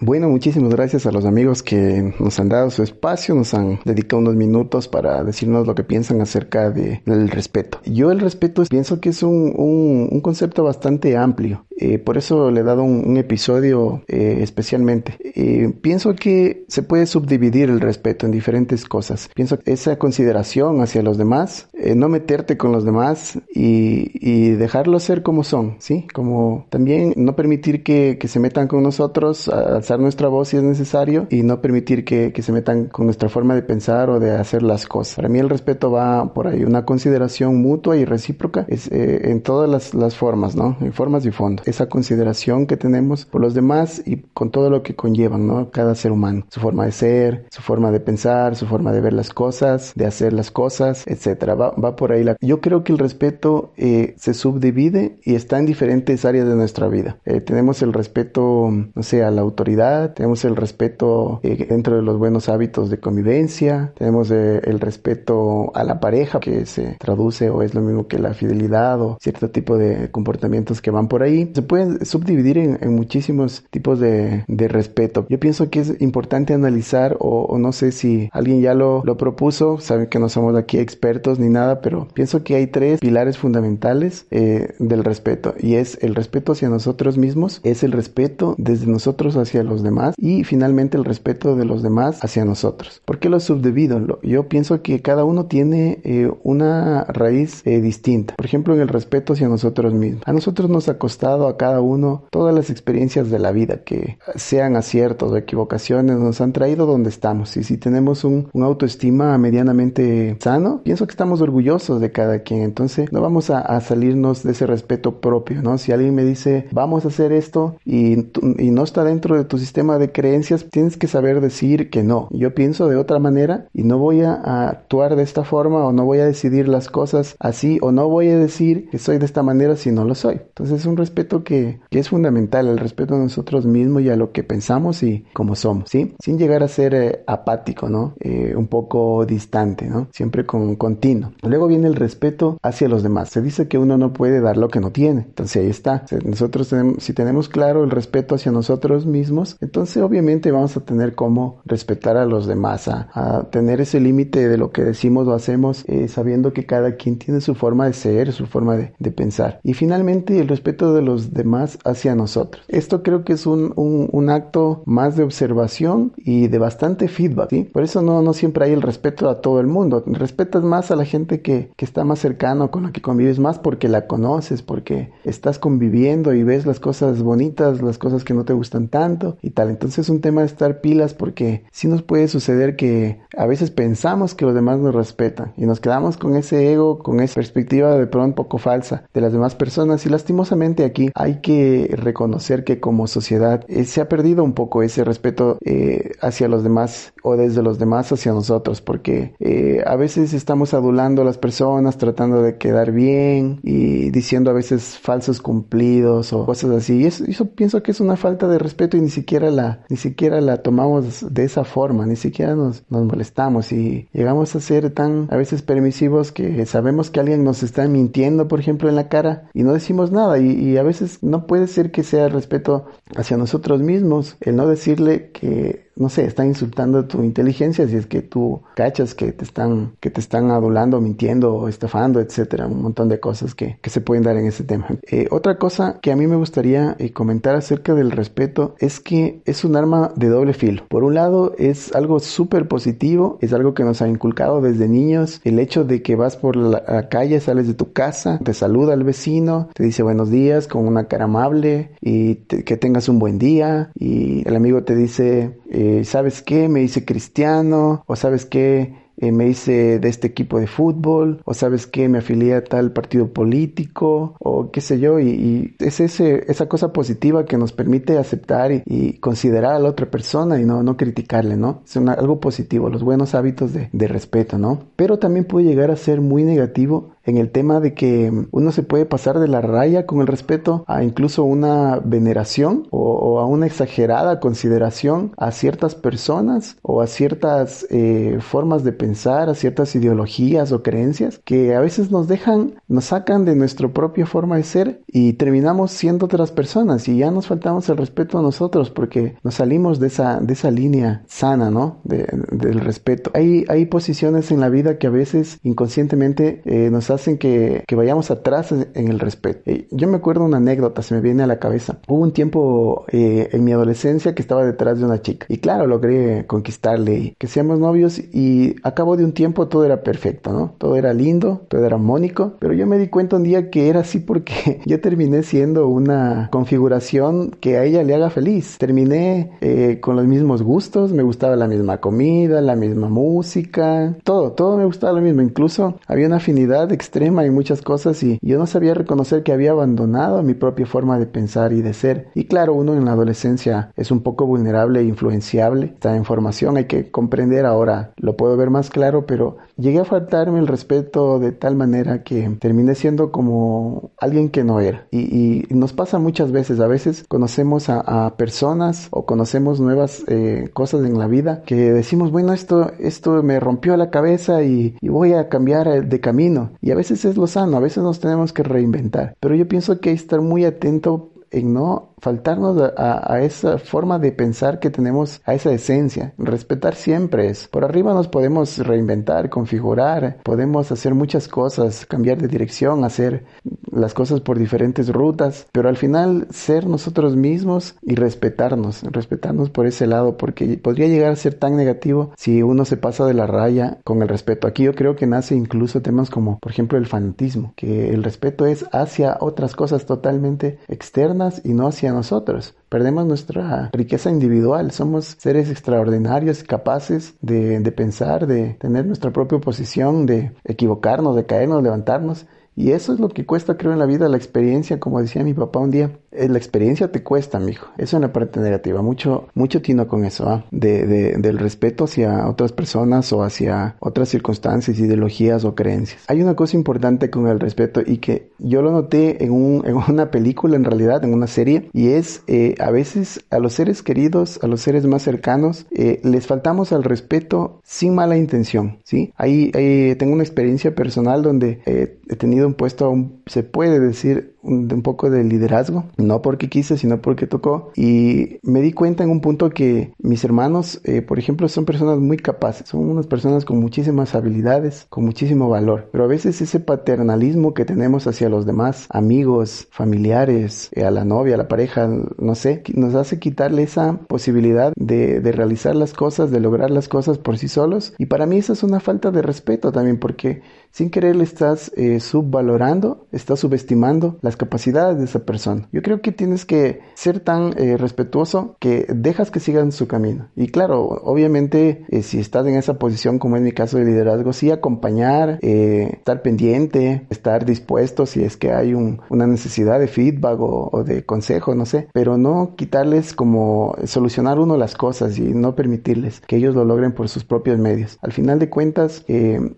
Bueno, 0.00 0.28
muchísimas 0.28 0.70
gracias 0.70 1.06
a 1.06 1.12
los 1.12 1.24
amigos 1.24 1.62
que 1.62 2.14
nos 2.18 2.40
han 2.40 2.48
dado 2.48 2.68
su 2.70 2.82
espacio, 2.82 3.34
nos 3.34 3.54
han 3.54 3.78
dedicado 3.84 4.20
unos 4.20 4.34
minutos 4.34 4.88
para 4.88 5.22
decirnos 5.22 5.68
lo 5.68 5.74
que 5.76 5.84
piensan 5.84 6.20
acerca 6.20 6.70
de, 6.70 7.00
del 7.06 7.30
respeto. 7.30 7.80
Yo 7.84 8.10
el 8.10 8.18
respeto 8.18 8.64
pienso 8.68 9.00
que 9.00 9.10
es 9.10 9.22
un, 9.22 9.54
un, 9.56 10.20
concepto 10.20 10.64
bastante 10.64 11.16
amplio, 11.16 11.66
eh, 11.76 11.98
por 11.98 12.18
eso 12.18 12.50
le 12.50 12.60
he 12.60 12.64
dado 12.64 12.82
un, 12.82 13.16
episodio 13.16 14.02
eh, 14.08 14.38
especialmente. 14.40 15.16
Eh, 15.22 15.72
pienso 15.80 16.14
que 16.16 16.64
se 16.68 16.82
puede 16.82 17.06
subdividir 17.06 17.70
el 17.70 17.80
respeto 17.80 18.26
en 18.26 18.32
diferentes 18.32 18.84
cosas. 18.84 19.30
Pienso 19.34 19.58
que 19.58 19.72
esa 19.72 19.96
consideración 19.96 20.80
hacia 20.80 21.02
los 21.02 21.16
demás, 21.16 21.68
no 21.94 22.08
meterte 22.08 22.56
con 22.56 22.72
los 22.72 22.84
demás 22.84 23.38
y, 23.54 24.10
y 24.14 24.50
dejarlos 24.50 25.04
ser 25.04 25.22
como 25.22 25.44
son, 25.44 25.76
¿sí? 25.78 26.06
Como 26.12 26.66
también 26.70 27.12
no 27.16 27.36
permitir 27.36 27.82
que, 27.82 28.18
que 28.18 28.26
se 28.26 28.40
metan 28.40 28.66
con 28.66 28.82
nosotros, 28.82 29.48
alzar 29.84 30.00
nuestra 30.00 30.28
voz 30.28 30.48
si 30.48 30.56
es 30.56 30.62
necesario 30.62 31.26
y 31.28 31.42
no 31.42 31.60
permitir 31.60 32.06
que, 32.06 32.32
que, 32.32 32.40
se 32.40 32.52
metan 32.52 32.86
con 32.86 33.04
nuestra 33.04 33.28
forma 33.28 33.54
de 33.54 33.60
pensar 33.62 34.08
o 34.08 34.18
de 34.18 34.30
hacer 34.30 34.62
las 34.62 34.86
cosas. 34.86 35.16
Para 35.16 35.28
mí 35.28 35.38
el 35.38 35.50
respeto 35.50 35.90
va 35.90 36.32
por 36.32 36.46
ahí, 36.46 36.64
una 36.64 36.86
consideración 36.86 37.60
mutua 37.60 37.98
y 37.98 38.06
recíproca 38.06 38.64
es, 38.68 38.90
eh, 38.90 39.30
en 39.30 39.42
todas 39.42 39.68
las, 39.68 39.92
las, 39.92 40.16
formas, 40.16 40.56
¿no? 40.56 40.78
En 40.80 40.92
formas 40.94 41.26
y 41.26 41.30
fondos. 41.30 41.68
Esa 41.68 41.88
consideración 41.88 42.66
que 42.66 42.78
tenemos 42.78 43.26
por 43.26 43.42
los 43.42 43.52
demás 43.52 44.02
y 44.06 44.22
con 44.32 44.50
todo 44.50 44.70
lo 44.70 44.82
que 44.82 44.94
conllevan, 44.94 45.46
¿no? 45.46 45.70
Cada 45.70 45.94
ser 45.94 46.12
humano. 46.12 46.46
Su 46.48 46.60
forma 46.60 46.86
de 46.86 46.92
ser, 46.92 47.46
su 47.50 47.60
forma 47.60 47.90
de 47.90 48.00
pensar, 48.00 48.56
su 48.56 48.66
forma 48.66 48.90
de 48.92 49.02
ver 49.02 49.12
las 49.12 49.30
cosas, 49.30 49.92
de 49.94 50.06
hacer 50.06 50.32
las 50.32 50.50
cosas, 50.50 51.04
etcétera. 51.06 51.56
Va, 51.56 51.72
va 51.72 51.94
por 51.94 52.12
ahí. 52.12 52.24
La... 52.24 52.36
Yo 52.40 52.60
creo 52.62 52.84
que 52.84 52.92
el 52.92 52.98
respeto 52.98 53.72
eh, 53.76 54.14
se 54.16 54.32
subdivide 54.32 55.18
y 55.24 55.34
está 55.34 55.58
en 55.58 55.66
diferentes 55.66 56.24
áreas 56.24 56.48
de 56.48 56.54
nuestra 56.54 56.88
vida. 56.88 57.18
Eh, 57.26 57.40
tenemos 57.40 57.82
el 57.82 57.92
respeto, 57.92 58.70
no 58.94 59.02
sé, 59.02 59.22
a 59.22 59.30
la 59.30 59.42
autoridad, 59.42 59.73
tenemos 60.14 60.44
el 60.44 60.56
respeto 60.56 61.40
eh, 61.42 61.66
dentro 61.68 61.96
de 61.96 62.02
los 62.02 62.18
buenos 62.18 62.48
hábitos 62.48 62.90
de 62.90 62.98
convivencia, 62.98 63.92
tenemos 63.96 64.30
eh, 64.30 64.60
el 64.64 64.80
respeto 64.80 65.74
a 65.74 65.84
la 65.84 66.00
pareja 66.00 66.40
que 66.40 66.66
se 66.66 66.96
traduce 66.98 67.50
o 67.50 67.62
es 67.62 67.74
lo 67.74 67.80
mismo 67.80 68.06
que 68.06 68.18
la 68.18 68.34
fidelidad 68.34 69.00
o 69.00 69.18
cierto 69.20 69.50
tipo 69.50 69.76
de 69.76 70.10
comportamientos 70.10 70.80
que 70.80 70.90
van 70.90 71.08
por 71.08 71.22
ahí. 71.22 71.50
Se 71.54 71.62
pueden 71.62 72.04
subdividir 72.04 72.58
en, 72.58 72.94
muchísimos 72.94 73.64
tipos 73.70 73.98
de, 73.98 74.44
de, 74.46 74.68
respeto. 74.68 75.26
Yo 75.28 75.40
pienso 75.40 75.70
que 75.70 75.80
es 75.80 76.00
importante 76.00 76.54
analizar 76.54 77.16
o, 77.18 77.58
no 77.58 77.72
sé 77.72 77.92
si 77.92 78.28
alguien 78.32 78.60
ya 78.60 78.74
lo, 78.74 79.02
lo 79.04 79.16
propuso, 79.16 79.78
saben 79.78 80.06
que 80.06 80.18
no 80.18 80.28
somos 80.28 80.56
aquí 80.56 80.78
expertos 80.78 81.38
ni 81.38 81.48
nada, 81.48 81.80
pero 81.80 82.08
pienso 82.14 82.44
que 82.44 82.54
hay 82.54 82.66
tres 82.68 83.00
pilares 83.00 83.38
fundamentales 83.38 84.26
eh, 84.30 84.74
del 84.78 85.04
respeto 85.04 85.54
y 85.58 85.74
es 85.74 85.98
el 86.02 86.14
respeto 86.14 86.52
hacia 86.52 86.68
nosotros 86.68 87.18
mismos, 87.18 87.60
es 87.64 87.82
el 87.82 87.92
respeto 87.92 88.54
desde 88.58 88.86
nosotros 88.86 89.36
hacia 89.36 89.63
los 89.64 89.82
demás 89.82 90.14
y 90.16 90.44
finalmente 90.44 90.96
el 90.96 91.04
respeto 91.04 91.56
de 91.56 91.64
los 91.64 91.82
demás 91.82 92.22
hacia 92.22 92.44
nosotros. 92.44 93.02
¿Por 93.04 93.18
qué 93.18 93.28
lo 93.28 93.40
subdivido? 93.40 94.20
Yo 94.22 94.48
pienso 94.48 94.82
que 94.82 95.02
cada 95.02 95.24
uno 95.24 95.46
tiene 95.46 96.00
eh, 96.04 96.30
una 96.42 97.04
raíz 97.04 97.62
eh, 97.64 97.80
distinta. 97.80 98.34
Por 98.36 98.46
ejemplo, 98.46 98.74
en 98.74 98.80
el 98.80 98.88
respeto 98.88 99.32
hacia 99.32 99.48
nosotros 99.48 99.94
mismos. 99.94 100.22
A 100.26 100.32
nosotros 100.32 100.70
nos 100.70 100.88
ha 100.88 100.98
costado 100.98 101.48
a 101.48 101.56
cada 101.56 101.80
uno 101.80 102.24
todas 102.30 102.54
las 102.54 102.70
experiencias 102.70 103.30
de 103.30 103.38
la 103.38 103.52
vida, 103.52 103.82
que 103.84 104.18
sean 104.34 104.76
aciertos 104.76 105.32
o 105.32 105.36
equivocaciones, 105.36 106.18
nos 106.18 106.40
han 106.40 106.52
traído 106.52 106.86
donde 106.86 107.10
estamos. 107.10 107.56
Y 107.56 107.64
si 107.64 107.78
tenemos 107.78 108.24
un, 108.24 108.48
un 108.52 108.62
autoestima 108.62 109.36
medianamente 109.38 110.36
sano, 110.40 110.82
pienso 110.82 111.06
que 111.06 111.12
estamos 111.12 111.40
orgullosos 111.40 112.00
de 112.00 112.12
cada 112.12 112.40
quien. 112.40 112.62
Entonces, 112.62 113.12
no 113.12 113.20
vamos 113.20 113.50
a, 113.50 113.60
a 113.60 113.80
salirnos 113.80 114.42
de 114.42 114.52
ese 114.52 114.66
respeto 114.66 115.20
propio, 115.20 115.62
¿no? 115.62 115.78
Si 115.78 115.92
alguien 115.92 116.14
me 116.14 116.24
dice, 116.24 116.66
vamos 116.72 117.04
a 117.04 117.08
hacer 117.08 117.32
esto 117.32 117.76
y, 117.84 118.26
y 118.58 118.70
no 118.70 118.84
está 118.84 119.04
dentro 119.04 119.36
de 119.36 119.44
tu 119.44 119.53
sistema 119.58 119.98
de 119.98 120.12
creencias, 120.12 120.66
tienes 120.70 120.96
que 120.96 121.06
saber 121.06 121.40
decir 121.40 121.90
que 121.90 122.02
no. 122.02 122.28
Yo 122.30 122.54
pienso 122.54 122.88
de 122.88 122.96
otra 122.96 123.18
manera 123.18 123.66
y 123.72 123.84
no 123.84 123.98
voy 123.98 124.22
a, 124.22 124.34
actuar 124.34 125.16
de 125.16 125.22
esta 125.22 125.44
forma 125.44 125.84
o 125.86 125.92
no 125.92 126.04
voy 126.04 126.18
a 126.18 126.26
decidir 126.26 126.68
las 126.68 126.88
cosas 126.88 127.36
así 127.38 127.78
o 127.82 127.92
no 127.92 128.08
voy 128.08 128.28
a 128.28 128.38
decir 128.38 128.88
que 128.90 128.98
soy 128.98 129.18
de 129.18 129.24
esta 129.24 129.42
manera 129.42 129.76
si 129.76 129.90
no 129.90 130.04
lo 130.04 130.14
soy. 130.14 130.34
Entonces 130.34 130.80
es 130.80 130.86
un 130.86 130.96
respeto 130.96 131.44
que, 131.44 131.80
que 131.90 131.98
es 131.98 132.08
fundamental, 132.08 132.68
el 132.68 132.78
respeto 132.78 133.14
a 133.14 133.18
nosotros 133.18 133.66
mismos 133.66 134.02
y 134.02 134.10
a 134.10 134.16
lo 134.16 134.32
que 134.32 134.42
pensamos 134.42 135.02
y 135.02 135.24
como 135.32 135.54
somos, 135.54 135.90
¿sí? 135.90 136.14
Sin 136.22 136.38
llegar 136.38 136.62
a 136.62 136.68
ser 136.68 136.94
eh, 136.94 137.24
apático, 137.26 137.88
¿no? 137.88 138.14
Eh, 138.20 138.54
un 138.56 138.68
poco 138.68 139.24
distante, 139.26 139.86
¿no? 139.86 140.08
Siempre 140.12 140.46
con 140.46 140.76
continuo. 140.76 141.32
Luego 141.42 141.66
viene 141.66 141.88
el 141.88 141.96
respeto 141.96 142.58
hacia 142.62 142.88
los 142.88 143.02
demás. 143.02 143.30
Se 143.30 143.42
dice 143.42 143.68
que 143.68 143.78
uno 143.78 143.98
no 143.98 144.12
puede 144.12 144.40
dar 144.40 144.56
lo 144.56 144.68
que 144.68 144.80
no 144.80 144.90
tiene. 144.90 145.22
Entonces 145.22 145.62
ahí 145.62 145.70
está. 145.70 146.04
Nosotros 146.24 146.68
tenemos, 146.68 147.02
si 147.02 147.12
tenemos 147.12 147.48
claro 147.48 147.84
el 147.84 147.90
respeto 147.90 148.34
hacia 148.34 148.52
nosotros 148.52 149.06
mismos, 149.06 149.43
entonces 149.60 150.02
obviamente 150.02 150.50
vamos 150.50 150.76
a 150.76 150.80
tener 150.80 151.14
como 151.14 151.60
respetar 151.64 152.16
a 152.16 152.26
los 152.26 152.46
demás, 152.46 152.88
a, 152.88 153.48
tener 153.50 153.80
ese 153.80 154.00
límite 154.00 154.48
de 154.48 154.58
lo 154.58 154.70
que 154.72 154.82
decimos 154.82 155.26
o 155.26 155.34
hacemos, 155.34 155.84
eh, 155.86 156.08
sabiendo 156.08 156.52
que 156.52 156.66
cada 156.66 156.96
quien 156.96 157.18
tiene 157.18 157.40
su 157.40 157.54
forma 157.54 157.86
de 157.86 157.92
ser, 157.92 158.32
su 158.32 158.46
forma 158.46 158.76
de, 158.76 158.92
pensar. 159.14 159.60
Y 159.62 159.74
finalmente 159.74 160.40
el 160.40 160.48
respeto 160.48 160.92
de 160.92 161.02
los 161.02 161.32
demás 161.32 161.78
hacia 161.84 162.16
nosotros. 162.16 162.64
Esto 162.68 163.02
creo 163.02 163.24
que 163.24 163.34
es 163.34 163.46
un, 163.46 163.72
un, 163.76 164.30
acto 164.30 164.82
más 164.86 165.16
de 165.16 165.22
observación 165.22 166.12
y 166.16 166.48
de 166.48 166.58
bastante 166.58 167.06
feedback. 167.06 167.70
Por 167.70 167.84
eso 167.84 168.02
no, 168.02 168.22
no 168.22 168.32
siempre 168.32 168.64
hay 168.64 168.72
el 168.72 168.82
respeto 168.82 169.28
a 169.28 169.40
todo 169.40 169.60
el 169.60 169.68
mundo. 169.68 170.02
Respetas 170.06 170.64
más 170.64 170.90
a 170.90 170.96
la 170.96 171.04
gente 171.04 171.42
que, 171.42 171.70
que 171.76 171.84
está 171.84 172.02
más 172.02 172.18
cercano, 172.18 172.72
con 172.72 172.84
la 172.84 172.92
que 172.92 173.02
convives 173.02 173.38
más 173.38 173.58
porque 173.60 173.88
la 173.88 174.06
conoces, 174.06 174.62
porque 174.62 175.12
estás 175.22 175.58
conviviendo 175.60 176.34
y 176.34 176.42
ves 176.42 176.66
las 176.66 176.80
cosas 176.80 177.22
bonitas, 177.22 177.82
las 177.82 177.98
cosas 177.98 178.24
que 178.24 178.34
no 178.34 178.44
te 178.44 178.52
gustan 178.52 178.88
tanto 178.88 179.33
y 179.42 179.50
tal. 179.50 179.70
Entonces 179.70 180.00
es 180.00 180.08
un 180.08 180.20
tema 180.20 180.42
de 180.42 180.48
estar 180.48 180.80
pilas 180.80 181.14
porque 181.14 181.64
sí 181.72 181.88
nos 181.88 182.02
puede 182.02 182.28
suceder 182.28 182.76
que 182.76 183.20
a 183.36 183.46
veces 183.46 183.70
pensamos 183.70 184.34
que 184.34 184.44
los 184.44 184.54
demás 184.54 184.78
nos 184.78 184.94
respetan 184.94 185.52
y 185.56 185.66
nos 185.66 185.80
quedamos 185.80 186.16
con 186.16 186.36
ese 186.36 186.72
ego, 186.72 186.98
con 186.98 187.20
esa 187.20 187.34
perspectiva 187.34 187.96
de 187.96 188.06
pronto 188.06 188.34
poco 188.34 188.58
falsa 188.58 189.04
de 189.12 189.20
las 189.20 189.32
demás 189.32 189.54
personas 189.54 190.04
y 190.06 190.08
lastimosamente 190.08 190.84
aquí 190.84 191.10
hay 191.14 191.40
que 191.40 191.90
reconocer 191.92 192.64
que 192.64 192.80
como 192.80 193.06
sociedad 193.06 193.64
eh, 193.68 193.84
se 193.84 194.00
ha 194.00 194.08
perdido 194.08 194.44
un 194.44 194.52
poco 194.52 194.82
ese 194.82 195.04
respeto 195.04 195.58
eh, 195.64 196.12
hacia 196.20 196.48
los 196.48 196.62
demás 196.62 197.12
o 197.22 197.36
desde 197.36 197.62
los 197.62 197.78
demás 197.78 198.12
hacia 198.12 198.32
nosotros 198.32 198.80
porque 198.80 199.34
eh, 199.40 199.82
a 199.86 199.96
veces 199.96 200.34
estamos 200.34 200.74
adulando 200.74 201.22
a 201.22 201.24
las 201.24 201.38
personas 201.38 201.98
tratando 201.98 202.42
de 202.42 202.58
quedar 202.58 202.92
bien 202.92 203.60
y 203.62 204.10
diciendo 204.10 204.50
a 204.50 204.54
veces 204.54 204.98
falsos 204.98 205.40
cumplidos 205.40 206.32
o 206.32 206.46
cosas 206.46 206.70
así 206.70 206.98
y 206.98 207.06
eso, 207.06 207.24
eso 207.26 207.46
pienso 207.46 207.82
que 207.82 207.90
es 207.90 208.00
una 208.00 208.16
falta 208.16 208.48
de 208.48 208.58
respeto 208.58 208.96
y 208.96 209.00
ni 209.00 209.10
siquiera 209.10 209.23
la 209.32 209.84
ni 209.88 209.96
siquiera 209.96 210.40
la 210.40 210.58
tomamos 210.58 211.32
de 211.32 211.44
esa 211.44 211.64
forma, 211.64 212.06
ni 212.06 212.16
siquiera 212.16 212.54
nos, 212.54 212.84
nos 212.88 213.04
molestamos 213.04 213.72
y 213.72 214.08
llegamos 214.12 214.54
a 214.54 214.60
ser 214.60 214.90
tan 214.90 215.28
a 215.30 215.36
veces 215.36 215.62
permisivos 215.62 216.32
que 216.32 216.64
sabemos 216.66 217.10
que 217.10 217.20
alguien 217.20 217.44
nos 217.44 217.62
está 217.62 217.86
mintiendo, 217.88 218.48
por 218.48 218.60
ejemplo, 218.60 218.88
en 218.88 218.96
la 218.96 219.08
cara 219.08 219.48
y 219.54 219.62
no 219.62 219.72
decimos 219.72 220.10
nada 220.10 220.38
y, 220.38 220.50
y 220.52 220.76
a 220.76 220.82
veces 220.82 221.22
no 221.22 221.46
puede 221.46 221.66
ser 221.66 221.90
que 221.90 222.02
sea 222.02 222.28
respeto 222.28 222.86
hacia 223.16 223.36
nosotros 223.36 223.80
mismos 223.80 224.36
el 224.40 224.56
no 224.56 224.66
decirle 224.66 225.30
que 225.32 225.84
no 225.96 226.08
sé, 226.08 226.24
están 226.24 226.48
insultando 226.48 227.04
tu 227.04 227.22
inteligencia 227.22 227.86
si 227.86 227.96
es 227.96 228.06
que 228.06 228.22
tú 228.22 228.62
cachas 228.74 229.14
que 229.14 229.32
te 229.32 229.44
están, 229.44 229.92
que 230.00 230.10
te 230.10 230.20
están 230.20 230.50
adulando, 230.50 231.00
mintiendo 231.00 231.68
estafando, 231.68 232.20
etcétera, 232.20 232.66
un 232.66 232.82
montón 232.82 233.08
de 233.08 233.20
cosas 233.20 233.54
que, 233.54 233.78
que 233.80 233.90
se 233.90 234.00
pueden 234.00 234.24
dar 234.24 234.36
en 234.36 234.46
ese 234.46 234.64
tema. 234.64 234.86
Eh, 235.02 235.26
otra 235.30 235.58
cosa 235.58 235.98
que 236.00 236.12
a 236.12 236.16
mí 236.16 236.26
me 236.26 236.36
gustaría 236.36 236.96
eh, 236.98 237.12
comentar 237.12 237.54
acerca 237.54 237.94
del 237.94 238.10
respeto 238.10 238.74
es 238.78 239.00
que 239.00 239.42
es 239.44 239.64
un 239.64 239.76
arma 239.76 240.12
de 240.16 240.28
doble 240.28 240.52
filo. 240.52 240.84
Por 240.88 241.04
un 241.04 241.14
lado, 241.14 241.54
es 241.58 241.94
algo 241.94 242.20
súper 242.20 242.68
positivo, 242.68 243.38
es 243.40 243.52
algo 243.52 243.74
que 243.74 243.84
nos 243.84 244.02
ha 244.02 244.08
inculcado 244.08 244.60
desde 244.60 244.88
niños, 244.88 245.40
el 245.44 245.58
hecho 245.58 245.84
de 245.84 246.02
que 246.02 246.16
vas 246.16 246.36
por 246.36 246.56
la, 246.56 247.08
calle, 247.08 247.40
sales 247.40 247.66
de 247.66 247.74
tu 247.74 247.92
casa, 247.92 248.38
te 248.42 248.54
saluda 248.54 248.94
el 248.94 249.04
vecino, 249.04 249.68
te 249.74 249.84
dice 249.84 250.02
buenos 250.02 250.30
días 250.30 250.66
con 250.66 250.86
una 250.86 251.06
cara 251.06 251.24
amable 251.24 251.90
y 252.00 252.36
que 252.36 252.76
tengas 252.76 253.08
un 253.08 253.18
buen 253.18 253.38
día 253.38 253.90
y 253.94 254.46
el 254.48 254.56
amigo 254.56 254.82
te 254.84 254.94
dice 254.94 255.58
eh, 255.74 256.04
¿sabes 256.04 256.42
qué? 256.42 256.68
Me 256.68 256.82
hice 256.82 257.04
cristiano, 257.04 258.04
o 258.06 258.16
¿sabes 258.16 258.46
qué? 258.46 259.04
Eh, 259.16 259.30
me 259.30 259.48
hice 259.48 260.00
de 260.00 260.08
este 260.08 260.26
equipo 260.26 260.58
de 260.58 260.66
fútbol, 260.66 261.40
o 261.44 261.54
sabes 261.54 261.86
qué, 261.86 262.08
me 262.08 262.18
afilié 262.18 262.54
a 262.54 262.64
tal 262.64 262.92
partido 262.92 263.32
político, 263.32 264.34
o 264.40 264.70
qué 264.72 264.80
sé 264.80 264.98
yo, 264.98 265.20
y, 265.20 265.76
es 265.78 266.00
ese, 266.00 266.44
esa 266.48 266.68
cosa 266.68 266.92
positiva 266.92 267.44
que 267.44 267.56
nos 267.56 267.72
permite 267.72 268.18
aceptar 268.18 268.72
y, 268.72 269.14
considerar 269.18 269.74
a 269.74 269.78
la 269.78 269.88
otra 269.88 270.10
persona 270.10 270.60
y 270.60 270.64
no, 270.64 270.82
no 270.82 270.96
criticarle, 270.96 271.56
¿no? 271.56 271.82
Es 271.84 271.96
algo 271.96 272.40
positivo, 272.40 272.90
los 272.90 273.02
buenos 273.02 273.34
hábitos 273.34 273.72
de 273.72 274.08
respeto, 274.08 274.58
¿no? 274.58 274.80
Pero 274.96 275.18
también 275.18 275.44
puede 275.44 275.66
llegar 275.66 275.90
a 275.90 275.96
ser 275.96 276.20
muy 276.20 276.42
negativo 276.42 277.13
en 277.24 277.36
el 277.36 277.50
tema 277.50 277.80
de 277.80 277.94
que 277.94 278.32
uno 278.50 278.72
se 278.72 278.82
puede 278.82 279.06
pasar 279.06 279.38
de 279.38 279.48
la 279.48 279.60
raya 279.60 280.06
con 280.06 280.20
el 280.20 280.26
respeto 280.26 280.84
a 280.86 281.04
incluso 281.04 281.44
una 281.44 282.00
veneración 282.04 282.86
o, 282.90 283.40
a 283.40 283.46
una 283.46 283.66
exagerada 283.66 284.40
consideración 284.40 285.32
a 285.36 285.50
ciertas 285.50 285.94
personas 285.94 286.76
o 286.82 287.00
a 287.00 287.06
ciertas 287.06 287.86
eh, 287.90 288.38
formas 288.40 288.84
de 288.84 288.92
pensar, 288.92 289.48
a 289.48 289.54
ciertas 289.54 289.94
ideologías 289.94 290.72
o 290.72 290.82
creencias 290.82 291.40
que 291.44 291.74
a 291.74 291.80
veces 291.80 292.10
nos 292.10 292.28
dejan, 292.28 292.74
nos 292.88 293.06
sacan 293.06 293.44
de 293.44 293.56
nuestra 293.56 293.88
propia 293.88 294.26
forma 294.26 294.56
de 294.56 294.62
ser 294.62 295.02
y 295.06 295.34
terminamos 295.34 295.90
siendo 295.90 296.26
otras 296.26 296.52
personas 296.52 297.08
y 297.08 297.18
ya 297.18 297.30
nos 297.30 297.46
faltamos 297.46 297.88
el 297.88 297.96
respeto 297.96 298.38
a 298.38 298.42
nosotros 298.42 298.90
porque 298.90 299.36
nos 299.42 299.54
salimos 299.54 300.00
de 300.00 300.08
esa, 300.08 300.40
de 300.40 300.52
esa 300.52 300.70
línea 300.70 301.24
sana, 301.26 301.70
¿no? 301.70 302.00
del 302.04 302.80
respeto. 302.80 303.30
Hay, 303.34 303.64
hay 303.68 303.86
posiciones 303.86 304.50
en 304.50 304.60
la 304.60 304.68
vida 304.68 304.98
que 304.98 305.06
a 305.06 305.10
veces 305.10 305.58
inconscientemente 305.62 306.62
eh, 306.64 306.90
nos 306.90 307.10
hacen 307.14 307.38
que, 307.38 307.84
que, 307.86 307.96
vayamos 307.96 308.30
atrás 308.30 308.72
en 308.72 309.08
el 309.08 309.20
respeto. 309.20 309.62
Eh, 309.66 309.86
yo 309.90 310.08
me 310.08 310.16
acuerdo 310.16 310.44
una 310.44 310.58
anécdota, 310.58 311.02
se 311.02 311.14
me 311.14 311.20
viene 311.20 311.42
a 311.42 311.46
la 311.46 311.58
cabeza. 311.58 311.98
Hubo 312.08 312.22
un 312.22 312.32
tiempo 312.32 313.04
eh, 313.08 313.48
en 313.52 313.64
mi 313.64 313.72
adolescencia 313.72 314.34
que 314.34 314.42
estaba 314.42 314.64
detrás 314.64 314.98
de 314.98 315.04
una 315.04 315.22
chica 315.22 315.46
y 315.48 315.58
claro, 315.58 315.86
logré 315.86 316.46
conquistarle 316.46 317.14
y 317.14 317.34
que 317.38 317.46
seamos 317.46 317.78
novios 317.78 318.18
y 318.18 318.76
a 318.82 318.94
cabo 318.94 319.16
de 319.16 319.24
un 319.24 319.32
tiempo 319.32 319.68
todo 319.68 319.84
era 319.84 320.02
perfecto, 320.02 320.52
¿no? 320.52 320.74
Todo 320.78 320.96
era 320.96 321.12
lindo, 321.12 321.62
todo 321.68 321.84
era 321.84 321.96
mónico, 321.96 322.54
pero 322.58 322.72
yo 322.72 322.86
me 322.86 322.98
di 322.98 323.08
cuenta 323.08 323.36
un 323.36 323.44
día 323.44 323.70
que 323.70 323.88
era 323.88 324.00
así 324.00 324.18
porque 324.18 324.80
yo 324.86 325.00
terminé 325.00 325.42
siendo 325.42 325.88
una 325.88 326.48
configuración 326.50 327.50
que 327.60 327.78
a 327.78 327.84
ella 327.84 328.02
le 328.02 328.14
haga 328.14 328.30
feliz. 328.30 328.78
Terminé 328.78 329.52
eh, 329.60 329.98
con 330.00 330.16
los 330.16 330.26
mismos 330.26 330.62
gustos, 330.62 331.12
me 331.12 331.22
gustaba 331.22 331.56
la 331.56 331.68
misma 331.68 331.98
comida, 332.00 332.60
la 332.60 332.76
misma 332.76 333.08
música, 333.08 334.16
todo, 334.24 334.52
todo 334.52 334.76
me 334.76 334.84
gustaba 334.84 335.12
lo 335.12 335.20
mismo. 335.20 335.42
Incluso 335.42 335.98
había 336.06 336.26
una 336.26 336.36
afinidad 336.36 336.92
extrema 337.04 337.44
en 337.44 337.52
muchas 337.52 337.82
cosas 337.82 338.22
y 338.22 338.38
yo 338.40 338.58
no 338.58 338.66
sabía 338.66 338.94
reconocer 338.94 339.42
que 339.42 339.52
había 339.52 339.72
abandonado 339.72 340.42
mi 340.42 340.54
propia 340.54 340.86
forma 340.86 341.18
de 341.18 341.26
pensar 341.26 341.72
y 341.74 341.82
de 341.82 341.92
ser. 341.92 342.28
Y 342.34 342.46
claro, 342.46 342.72
uno 342.72 342.94
en 342.94 343.04
la 343.04 343.12
adolescencia 343.12 343.92
es 343.96 344.10
un 344.10 344.22
poco 344.22 344.46
vulnerable 344.46 345.00
e 345.00 345.04
influenciable, 345.04 345.86
está 345.86 346.16
en 346.16 346.24
formación, 346.24 346.78
hay 346.78 346.86
que 346.86 347.10
comprender 347.10 347.66
ahora, 347.66 348.14
lo 348.16 348.36
puedo 348.36 348.56
ver 348.56 348.70
más 348.70 348.88
claro, 348.88 349.26
pero 349.26 349.58
llegué 349.76 350.00
a 350.00 350.04
faltarme 350.04 350.58
el 350.58 350.66
respeto 350.66 351.38
de 351.38 351.52
tal 351.52 351.76
manera 351.76 352.22
que 352.22 352.48
terminé 352.60 352.94
siendo 352.94 353.32
como 353.32 354.12
alguien 354.18 354.48
que 354.50 354.64
no 354.64 354.80
era. 354.80 355.06
Y, 355.10 355.64
nos 355.70 355.92
pasa 355.92 356.18
muchas 356.18 356.52
veces, 356.52 356.78
a 356.80 356.86
veces 356.86 357.24
conocemos 357.28 357.88
a, 357.88 358.34
personas 358.36 359.08
o 359.10 359.26
conocemos 359.26 359.80
nuevas 359.80 360.24
eh, 360.28 360.70
cosas 360.72 361.04
en 361.04 361.18
la 361.18 361.26
vida 361.26 361.62
que 361.64 361.92
decimos, 361.92 362.30
bueno, 362.30 362.52
esto, 362.52 362.92
esto 362.98 363.42
me 363.42 363.60
rompió 363.60 363.96
la 363.96 364.10
cabeza 364.10 364.62
y, 364.62 364.96
y 365.00 365.08
voy 365.08 365.32
a 365.32 365.48
cambiar 365.48 366.08
de 366.08 366.20
camino. 366.20 366.72
Y 366.80 366.90
a 366.90 366.94
veces 366.94 367.24
es 367.24 367.36
lo 367.36 367.46
sano, 367.46 367.76
a 367.76 367.80
veces 367.80 368.02
nos 368.02 368.20
tenemos 368.20 368.52
que 368.52 368.62
reinventar. 368.62 369.36
Pero 369.40 369.54
yo 369.54 369.68
pienso 369.68 370.00
que 370.00 370.10
hay 370.10 370.16
que 370.16 370.22
estar 370.22 370.40
muy 370.40 370.64
atento 370.64 371.32
en 371.54 371.72
no 371.72 372.13
faltarnos 372.24 372.80
a, 372.96 373.40
esa 373.42 373.76
forma 373.76 374.18
de 374.18 374.32
pensar 374.32 374.78
que 374.78 374.88
tenemos, 374.88 375.42
a 375.44 375.52
esa 375.52 375.70
esencia. 375.72 376.32
Respetar 376.38 376.94
siempre 376.94 377.50
es. 377.50 377.68
Por 377.68 377.84
arriba 377.84 378.14
nos 378.14 378.28
podemos 378.28 378.78
reinventar, 378.78 379.50
configurar, 379.50 380.38
podemos 380.42 380.90
hacer 380.90 381.14
muchas 381.14 381.48
cosas, 381.48 382.06
cambiar 382.06 382.38
de 382.38 382.48
dirección, 382.48 383.04
hacer 383.04 383.44
las 383.92 384.14
cosas 384.14 384.40
por 384.40 384.58
diferentes 384.58 385.12
rutas, 385.12 385.66
pero 385.70 385.90
al 385.90 385.98
final 385.98 386.46
ser 386.50 386.86
nosotros 386.86 387.36
mismos 387.36 387.94
y 388.00 388.14
respetarnos, 388.14 389.02
respetarnos 389.02 389.68
por 389.68 389.86
ese 389.86 390.06
lado, 390.06 390.38
porque 390.38 390.78
podría 390.78 391.08
llegar 391.08 391.30
a 391.30 391.36
ser 391.36 391.54
tan 391.54 391.76
negativo 391.76 392.32
si 392.38 392.62
uno 392.62 392.86
se 392.86 392.96
pasa 392.96 393.26
de 393.26 393.34
la 393.34 393.46
raya 393.46 393.98
con 394.02 394.22
el 394.22 394.28
respeto. 394.28 394.66
Aquí 394.66 394.84
yo 394.84 394.94
creo 394.94 395.14
que 395.14 395.26
nace 395.26 395.54
incluso 395.54 396.00
temas 396.00 396.30
como, 396.30 396.58
por 396.58 396.72
ejemplo, 396.72 396.96
el 396.96 397.06
fanatismo, 397.06 397.74
que 397.76 398.14
el 398.14 398.24
respeto 398.24 398.64
es 398.64 398.86
hacia 398.92 399.36
otras 399.40 399.76
cosas 399.76 400.06
totalmente 400.06 400.78
externas 400.88 401.60
y 401.64 401.74
no 401.74 401.86
hacia 401.86 402.13
nosotros. 402.14 402.74
Perdemos 402.88 403.26
nuestra 403.26 403.90
riqueza 403.92 404.30
individual. 404.30 404.90
Somos 404.90 405.36
seres 405.38 405.70
extraordinarios, 405.70 406.62
capaces 406.62 407.34
de, 407.42 407.80
de 407.80 407.92
pensar, 407.92 408.46
de 408.46 408.74
tener 408.74 409.04
nuestra 409.04 409.32
propia 409.32 409.58
posición, 409.58 410.26
de 410.26 410.52
equivocarnos, 410.64 411.36
de 411.36 411.46
caernos, 411.46 411.82
levantarnos. 411.82 412.46
Y 412.76 412.90
eso 412.90 413.12
es 413.12 413.20
lo 413.20 413.28
que 413.28 413.46
cuesta, 413.46 413.76
creo, 413.76 413.92
en 413.92 413.98
la 413.98 414.06
vida, 414.06 414.28
la 414.28 414.36
experiencia, 414.36 414.98
como 414.98 415.20
decía 415.20 415.44
mi 415.44 415.54
papá 415.54 415.78
un 415.78 415.90
día. 415.90 416.10
Eh, 416.32 416.48
la 416.48 416.58
experiencia 416.58 417.12
te 417.12 417.22
cuesta, 417.22 417.60
mijo. 417.60 417.88
Eso 417.96 418.16
en 418.16 418.22
la 418.22 418.32
parte 418.32 418.58
negativa. 418.60 419.02
Mucho, 419.02 419.46
mucho 419.54 419.80
tino 419.80 420.08
con 420.08 420.24
eso, 420.24 420.48
¿ah? 420.48 420.64
De, 420.70 421.06
de, 421.06 421.36
del 421.36 421.58
respeto 421.58 422.04
hacia 422.04 422.48
otras 422.48 422.72
personas 422.72 423.32
o 423.32 423.42
hacia 423.44 423.96
otras 424.00 424.28
circunstancias, 424.28 424.98
ideologías 424.98 425.64
o 425.64 425.74
creencias. 425.74 426.24
Hay 426.26 426.42
una 426.42 426.56
cosa 426.56 426.76
importante 426.76 427.30
con 427.30 427.46
el 427.46 427.60
respeto 427.60 428.02
y 428.04 428.18
que 428.18 428.50
yo 428.58 428.82
lo 428.82 428.90
noté 428.90 429.44
en, 429.44 429.52
un, 429.52 429.82
en 429.86 429.96
una 429.96 430.30
película, 430.30 430.74
en 430.76 430.84
realidad, 430.84 431.24
en 431.24 431.32
una 431.32 431.46
serie, 431.46 431.88
y 431.92 432.08
es 432.08 432.42
eh, 432.48 432.74
a 432.80 432.90
veces 432.90 433.44
a 433.50 433.58
los 433.60 433.74
seres 433.74 434.02
queridos, 434.02 434.58
a 434.62 434.66
los 434.66 434.80
seres 434.80 435.06
más 435.06 435.22
cercanos, 435.22 435.86
eh, 435.92 436.20
les 436.24 436.46
faltamos 436.46 436.92
al 436.92 437.04
respeto 437.04 437.80
sin 437.84 438.14
mala 438.14 438.36
intención, 438.36 438.98
¿sí? 439.04 439.32
Ahí, 439.36 439.70
ahí 439.74 440.16
tengo 440.16 440.32
una 440.32 440.42
experiencia 440.42 440.94
personal 440.94 441.42
donde 441.42 441.80
he 441.86 442.36
tenido 442.36 442.63
un 442.66 442.74
puesto, 442.74 443.10
un, 443.10 443.42
se 443.46 443.62
puede 443.62 444.00
decir, 444.00 444.53
un, 444.64 444.92
un, 444.92 445.02
poco 445.02 445.30
de 445.30 445.44
liderazgo, 445.44 446.04
no 446.16 446.42
porque 446.42 446.68
quise, 446.68 446.96
sino 446.96 447.20
porque 447.20 447.46
tocó. 447.46 447.92
Y 447.96 448.58
me 448.62 448.80
di 448.80 448.92
cuenta 448.92 449.24
en 449.24 449.30
un 449.30 449.40
punto 449.40 449.70
que 449.70 450.12
mis 450.18 450.44
hermanos, 450.44 451.00
eh, 451.04 451.22
por 451.22 451.38
ejemplo, 451.38 451.68
son 451.68 451.84
personas 451.84 452.18
muy 452.18 452.36
capaces, 452.36 452.88
son 452.88 453.08
unas 453.08 453.26
personas 453.26 453.64
con 453.64 453.78
muchísimas 453.78 454.34
habilidades, 454.34 455.06
con 455.10 455.24
muchísimo 455.24 455.68
valor. 455.68 456.08
Pero 456.12 456.24
a 456.24 456.28
veces 456.28 456.60
ese 456.60 456.80
paternalismo 456.80 457.74
que 457.74 457.84
tenemos 457.84 458.26
hacia 458.26 458.48
los 458.48 458.66
demás, 458.66 459.06
amigos, 459.10 459.88
familiares, 459.90 460.90
eh, 460.92 461.04
a 461.04 461.10
la 461.10 461.24
novia, 461.24 461.54
a 461.54 461.58
la 461.58 461.68
pareja, 461.68 462.08
no 462.38 462.54
sé, 462.54 462.82
nos 462.94 463.14
hace 463.14 463.38
quitarle 463.38 463.82
esa 463.82 464.18
posibilidad 464.28 464.92
de, 464.96 465.40
de 465.40 465.52
realizar 465.52 465.94
las 465.94 466.12
cosas, 466.12 466.50
de 466.50 466.60
lograr 466.60 466.90
las 466.90 467.08
cosas 467.08 467.38
por 467.38 467.58
sí 467.58 467.68
solos. 467.68 468.14
Y 468.18 468.26
para 468.26 468.46
mí 468.46 468.58
esa 468.58 468.72
es 468.72 468.82
una 468.82 469.00
falta 469.00 469.30
de 469.30 469.42
respeto 469.42 469.92
también, 469.92 470.18
porque 470.18 470.62
sin 470.90 471.10
querer 471.10 471.34
le 471.36 471.44
estás 471.44 471.90
eh, 471.96 472.20
subvalorando, 472.20 473.26
estás 473.32 473.58
subestimando 473.58 474.38
las 474.42 474.53
capacidades 474.56 475.18
de 475.18 475.24
esa 475.24 475.40
persona. 475.40 475.88
Yo 475.92 476.02
creo 476.02 476.20
que 476.20 476.32
tienes 476.32 476.64
que 476.64 477.00
ser 477.14 477.40
tan 477.40 477.74
eh, 477.78 477.96
respetuoso 477.96 478.76
que 478.78 479.06
dejas 479.08 479.50
que 479.50 479.60
sigan 479.60 479.92
su 479.92 480.06
camino. 480.06 480.48
Y 480.56 480.68
claro, 480.68 481.02
obviamente, 481.02 482.04
eh, 482.08 482.22
si 482.22 482.38
estás 482.38 482.66
en 482.66 482.76
esa 482.76 482.94
posición, 482.94 483.38
como 483.38 483.56
en 483.56 483.64
mi 483.64 483.72
caso 483.72 483.98
de 483.98 484.04
liderazgo, 484.04 484.52
sí 484.52 484.70
acompañar, 484.70 485.58
eh, 485.62 486.10
estar 486.14 486.42
pendiente, 486.42 487.26
estar 487.30 487.64
dispuesto 487.64 488.26
si 488.26 488.42
es 488.42 488.56
que 488.56 488.72
hay 488.72 488.94
un, 488.94 489.20
una 489.28 489.46
necesidad 489.46 489.98
de 490.00 490.08
feedback 490.08 490.58
o, 490.60 491.04
de 491.04 491.24
consejo, 491.24 491.74
no 491.74 491.86
sé, 491.86 492.08
pero 492.12 492.38
no 492.38 492.74
quitarles 492.76 493.34
como 493.34 493.96
solucionar 494.04 494.58
uno 494.58 494.76
las 494.76 494.94
cosas 494.94 495.38
y 495.38 495.42
no 495.42 495.74
permitirles 495.74 496.40
que 496.40 496.56
ellos 496.56 496.74
lo 496.74 496.84
logren 496.84 497.12
por 497.12 497.28
sus 497.28 497.44
propios 497.44 497.78
medios. 497.78 498.18
Al 498.22 498.32
final 498.32 498.58
de 498.58 498.70
cuentas, 498.70 499.24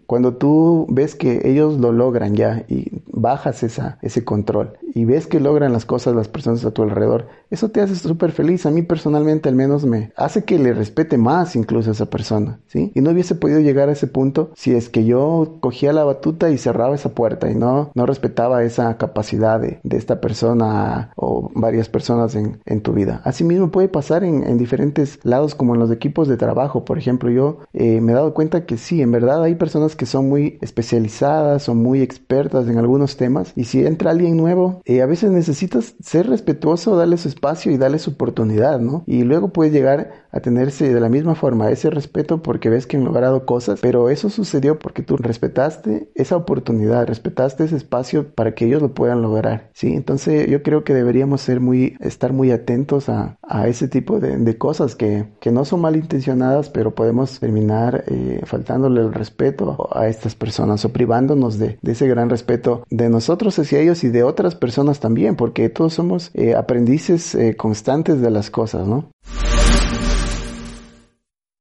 cuando 0.07 0.35
tú 0.35 0.87
ves 0.89 1.15
que 1.15 1.41
ellos 1.45 1.79
lo 1.79 1.93
logran 1.93 2.35
ya 2.35 2.65
y 2.69 3.03
bajas 3.07 3.57
ese 4.03 4.25
control 4.25 4.65
y 4.94 5.05
ves 5.05 5.26
que 5.26 5.40
logran 5.40 5.72
las 5.72 5.85
cosas 5.85 6.14
las 6.14 6.29
personas 6.29 6.64
a 6.64 6.70
tu 6.70 6.83
alrededor, 6.83 7.29
eso 7.50 7.70
te 7.70 7.80
hace 7.80 7.94
súper 7.94 8.32
feliz. 8.32 8.66
A 8.66 8.70
mí 8.70 8.82
personalmente 8.82 9.48
al 9.48 9.54
menos 9.54 9.85
me 9.85 10.12
hace 10.16 10.44
que 10.44 10.59
le 10.59 10.72
respete 10.72 11.18
más 11.18 11.56
incluso 11.56 11.90
a 11.90 11.92
esa 11.92 12.06
persona, 12.06 12.61
¿sí? 12.66 12.92
Y 12.94 13.00
no 13.00 13.11
hubiese 13.11 13.35
podido 13.35 13.61
llegar 13.61 13.88
a 13.88 13.92
ese 13.92 14.06
punto 14.06 14.50
si 14.54 14.74
es 14.74 14.88
que 14.88 15.04
yo 15.04 15.59
cogía 15.61 15.92
la 15.92 16.04
batuta 16.04 16.50
y 16.50 16.59
cerraba 16.59 16.94
esa 16.94 17.11
puerta 17.11 17.50
y 17.50 17.54
no, 17.54 17.90
no 17.94 18.06
respetaba 18.06 18.64
esa 18.64 18.96
capacidad 18.96 19.61
de, 19.61 19.80
esta 19.96 20.20
persona 20.20 21.12
o 21.16 21.50
varias 21.54 21.88
personas 21.88 22.35
en, 22.35 22.61
en 22.66 22.82
tu 22.82 22.92
vida. 22.92 23.22
Asimismo 23.24 23.70
puede 23.70 23.88
pasar 23.88 24.24
en, 24.24 24.44
en, 24.44 24.59
diferentes 24.59 25.18
lados 25.22 25.54
como 25.54 25.74
en 25.74 25.80
los 25.80 25.90
equipos 25.90 26.28
de 26.28 26.37
trabajo. 26.37 26.85
Por 26.85 26.98
ejemplo, 26.98 27.30
yo 27.30 27.61
eh, 27.72 28.02
me 28.02 28.12
he 28.12 28.14
dado 28.14 28.35
cuenta 28.35 28.66
que 28.66 28.76
sí, 28.76 29.00
en 29.00 29.11
verdad 29.11 29.42
hay 29.42 29.54
personas 29.54 29.96
que 29.96 30.04
son 30.04 30.28
muy 30.28 30.59
especializadas 30.61 31.68
o 31.70 31.74
muy 31.74 32.02
expertas 32.02 32.68
en 32.68 32.76
algunos 32.76 33.16
temas 33.16 33.52
y 33.56 33.64
si 33.64 33.87
entra 33.87 34.11
alguien 34.11 34.37
nuevo, 34.37 34.82
eh, 34.85 35.00
a 35.00 35.06
veces 35.06 35.30
necesitas 35.30 35.94
ser 36.02 36.28
respetuoso, 36.28 36.96
darle 36.96 37.16
su 37.16 37.28
espacio 37.37 37.70
y 37.70 37.77
darle 37.77 37.99
su 37.99 38.11
oportunidad, 38.11 38.81
¿no? 38.81 39.05
Y 39.07 39.22
luego 39.22 39.49
puedes 39.49 39.72
llegar 39.72 40.27
a 40.33 40.40
tenerse 40.40 40.92
de 40.92 41.01
la 41.01 41.09
misma 41.09 41.35
forma 41.35 41.70
ese 41.70 41.90
respeto 41.90 42.42
porque 42.42 42.68
ves 42.68 42.87
que 42.87 42.96
han 42.96 43.05
logrado 43.05 43.46
cosas, 43.46 43.81
pero 43.81 44.11
eso 44.11 44.29
sucedió 44.29 44.79
porque 44.79 45.03
tú 45.03 45.16
respetaste 45.16 46.11
esa 46.14 46.37
oportunidad, 46.37 47.07
respetaste 47.07 47.64
ese 47.64 47.77
espacio 47.77 48.35
para 48.35 48.55
que 48.55 48.66
ellos 48.66 48.83
lo 48.83 48.92
puedan 48.92 49.22
lograr, 49.22 49.70
¿sí? 49.72 49.94
Entonces 49.94 50.49
yo 50.49 50.62
creo 50.62 50.85
que 50.85 50.94
deberíamos 50.94 51.40
ser 51.40 51.61
muy, 51.61 51.96
estar 52.01 52.33
muy 52.33 52.51
atentos 52.51 53.09
a, 53.09 53.38
a 53.42 53.68
ese 53.68 53.88
tipo 53.88 54.18
de, 54.20 54.37
de 54.37 54.59
cosas 54.59 54.94
que, 54.94 55.27
que, 55.40 55.51
no 55.53 55.64
son 55.64 55.81
malintencionadas, 55.81 56.68
pero 56.68 56.94
podemos 56.94 57.40
terminar 57.40 58.05
eh, 58.09 58.40
faltándole 58.44 59.01
el 59.01 59.12
respeto 59.14 59.88
a 59.92 60.09
estas 60.09 60.35
personas 60.35 60.85
o 60.85 60.90
privándonos 60.90 61.59
de, 61.59 61.79
de, 61.81 61.92
ese 61.92 62.07
gran 62.09 62.29
respeto 62.29 62.83
de 62.90 63.09
nosotros 63.09 63.59
hacia 63.59 63.81
ellos 63.81 64.05
y 64.05 64.09
de 64.09 64.22
otras 64.22 64.55
personas 64.55 65.01
también, 65.01 65.37
porque 65.37 65.68
todos 65.68 65.94
somos 65.94 66.31
eh, 66.35 66.55
aprendices 66.55 67.26
eh, 67.35 67.57
constantes 67.57 68.21
de 68.21 68.31
las 68.31 68.51
cosas, 68.51 68.87
¿no? 68.87 69.11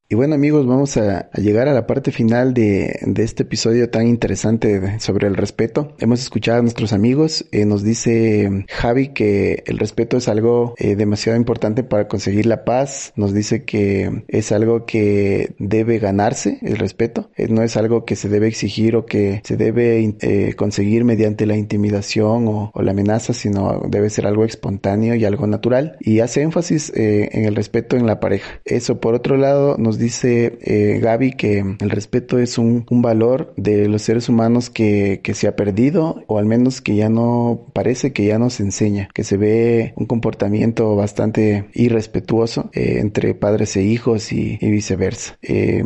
Y 0.08 0.14
bueno 0.14 0.36
amigos, 0.36 0.68
vamos 0.68 0.98
a, 0.98 1.32
llegar 1.32 1.68
a 1.68 1.74
la 1.74 1.88
parte 1.88 2.12
final 2.12 2.54
de, 2.54 3.00
este 3.18 3.42
episodio 3.42 3.90
tan 3.90 4.06
interesante 4.06 5.00
sobre 5.00 5.26
el 5.26 5.36
respeto. 5.36 5.96
Hemos 5.98 6.22
escuchado 6.22 6.60
a 6.60 6.62
nuestros 6.62 6.94
amigos, 6.94 7.46
eh, 7.52 7.66
nos 7.66 7.82
dice 7.82 8.66
Javi 8.70 9.08
que 9.14 9.64
el 9.66 9.80
respeto 9.80 10.18
es 10.18 10.28
algo 10.28 10.76
eh, 10.78 10.96
demasiado 10.96 11.40
importante 11.40 11.84
para 11.84 12.08
conseguir 12.08 12.46
la 12.46 12.66
paz, 12.66 13.14
nos 13.16 13.34
dice 13.34 13.66
que 13.66 14.24
es 14.28 14.52
algo 14.52 14.86
que 14.86 15.56
debe 15.58 15.98
ganarse, 15.98 16.60
el 16.62 16.78
respeto, 16.78 17.32
eh, 17.36 17.48
no 17.50 17.64
es 17.64 17.76
algo 17.76 18.06
que 18.06 18.16
se 18.16 18.30
debe 18.30 18.48
exigir 18.48 18.96
o 18.96 19.08
que 19.08 19.42
se 19.44 19.58
debe 19.58 20.54
conseguir 20.56 21.04
mediante 21.04 21.48
la 21.48 21.58
intimidación 21.58 22.48
o, 22.48 22.70
o, 22.76 22.82
la 22.84 22.92
amenaza, 22.92 23.34
sino 23.34 23.82
debe 23.90 24.12
ser 24.12 24.28
algo 24.28 24.46
espontáneo 24.46 25.16
y 25.16 25.26
algo 25.26 25.48
natural. 25.48 25.98
Y 26.00 26.20
hace 26.20 26.44
énfasis 26.44 26.92
en 26.96 27.46
el 27.46 27.56
respeto 27.56 27.98
en 27.98 28.06
la 28.06 28.20
pareja. 28.20 28.62
Eso 28.66 29.00
por 29.00 29.16
otro 29.16 29.36
lado 29.36 29.78
nos 29.80 29.95
dice 29.98 30.58
eh, 30.62 31.00
Gaby 31.02 31.34
que 31.34 31.60
el 31.60 31.90
respeto 31.90 32.40
es 32.40 32.58
un, 32.58 32.86
valor 32.90 33.54
de 33.58 33.88
los 33.88 34.02
seres 34.02 34.30
humanos 34.30 34.70
que, 34.70 35.22
se 35.36 35.48
ha 35.48 35.56
perdido 35.56 36.24
o 36.28 36.40
al 36.40 36.46
menos 36.46 36.82
que 36.82 36.96
ya 36.96 37.10
no 37.10 37.68
parece 37.74 38.14
que 38.14 38.26
ya 38.26 38.40
no 38.40 38.50
se 38.50 38.64
enseña, 38.64 39.10
que 39.14 39.26
se 39.26 39.36
ve 39.36 39.94
un 39.98 40.06
comportamiento 40.06 40.96
bastante 40.96 41.66
irrespetuoso 41.74 42.70
eh, 42.74 43.00
entre 43.00 43.36
padres 43.36 43.76
e 43.76 43.84
hijos 43.84 44.32
y, 44.32 44.58
viceversa. 44.62 45.38
Eh, 45.42 45.84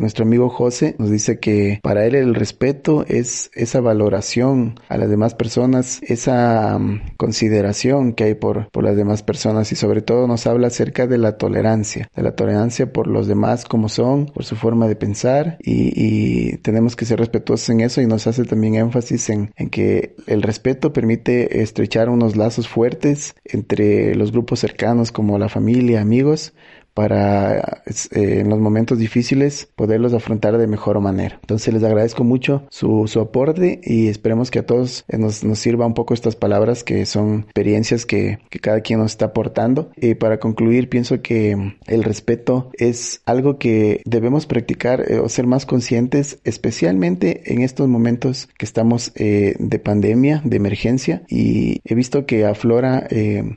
nuestro 0.00 0.24
amigo 0.24 0.48
José 0.48 0.94
nos 0.98 1.10
dice 1.10 1.38
que 1.38 1.80
para 1.82 2.06
él 2.06 2.14
el 2.14 2.34
respeto 2.34 3.04
es 3.08 3.50
esa 3.54 3.80
valoración 3.80 4.80
a 4.88 4.96
las 4.96 5.10
demás 5.10 5.34
personas, 5.34 6.00
esa 6.02 6.76
um, 6.76 7.00
consideración 7.16 8.12
que 8.12 8.24
hay 8.24 8.34
por, 8.34 8.70
por 8.70 8.84
las 8.84 8.96
demás 8.96 9.22
personas 9.22 9.70
y 9.72 9.76
sobre 9.76 10.02
todo 10.02 10.26
nos 10.26 10.46
habla 10.46 10.68
acerca 10.68 11.06
de 11.06 11.18
la 11.18 11.36
tolerancia, 11.36 12.08
de 12.14 12.22
la 12.22 12.34
tolerancia 12.34 12.92
por 12.92 13.06
los 13.06 13.26
demás 13.26 13.43
como 13.68 13.88
son, 13.88 14.26
por 14.26 14.44
su 14.44 14.56
forma 14.56 14.88
de 14.88 14.96
pensar 14.96 15.58
y, 15.60 16.56
tenemos 16.58 16.96
que 16.96 17.04
ser 17.04 17.18
respetuosos 17.18 17.68
en 17.70 17.80
eso 17.80 18.00
y 18.00 18.06
nos 18.06 18.26
hace 18.26 18.44
también 18.44 18.76
énfasis 18.76 19.28
en, 19.28 19.52
en, 19.56 19.68
que 19.68 20.16
el 20.26 20.42
respeto 20.42 20.92
permite 20.92 21.62
estrechar 21.62 22.08
unos 22.08 22.36
lazos 22.36 22.68
fuertes 22.68 23.34
entre 23.44 24.14
los 24.14 24.32
grupos 24.32 24.60
cercanos 24.60 25.12
como 25.12 25.38
la 25.38 25.48
familia, 25.48 26.00
amigos, 26.00 26.54
para 26.94 27.82
eh, 28.12 28.40
en 28.40 28.48
los 28.48 28.60
momentos 28.60 28.98
difíciles 28.98 29.68
poderlos 29.74 30.14
afrontar 30.14 30.56
de 30.56 30.66
mejor 30.66 30.98
manera. 31.00 31.38
Entonces 31.42 31.74
les 31.74 31.82
agradezco 31.82 32.24
mucho 32.24 32.64
su, 32.70 33.08
su 33.08 33.20
aporte 33.20 33.80
y 33.82 34.06
esperemos 34.06 34.50
que 34.50 34.60
a 34.60 34.66
todos 34.66 35.04
eh, 35.08 35.18
nos, 35.18 35.44
nos, 35.44 35.58
sirva 35.58 35.86
un 35.86 35.94
poco 35.94 36.14
estas 36.14 36.36
palabras 36.36 36.84
que 36.84 37.04
son 37.04 37.40
experiencias 37.40 38.06
que, 38.06 38.38
que 38.48 38.60
cada 38.60 38.80
quien 38.80 39.00
nos 39.00 39.12
está 39.12 39.26
aportando. 39.26 39.90
Y 39.96 40.14
para 40.14 40.38
concluir, 40.38 40.88
pienso 40.88 41.20
que 41.20 41.74
el 41.86 42.04
respeto 42.04 42.70
es 42.74 43.22
algo 43.26 43.58
que 43.58 44.02
debemos 44.04 44.46
practicar 44.46 45.10
eh, 45.10 45.18
o 45.18 45.28
ser 45.28 45.46
más 45.46 45.66
conscientes, 45.66 46.38
especialmente 46.44 47.52
en 47.52 47.62
estos 47.62 47.88
momentos 47.88 48.48
que 48.56 48.64
estamos 48.64 49.12
de 49.14 49.80
pandemia, 49.82 50.42
de 50.44 50.56
emergencia. 50.56 51.22
Y 51.28 51.80
he 51.84 51.94
visto 51.94 52.26
que 52.26 52.44
aflora 52.44 53.08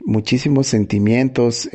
muchísimos 0.04 0.66
sentimientos 0.66 1.68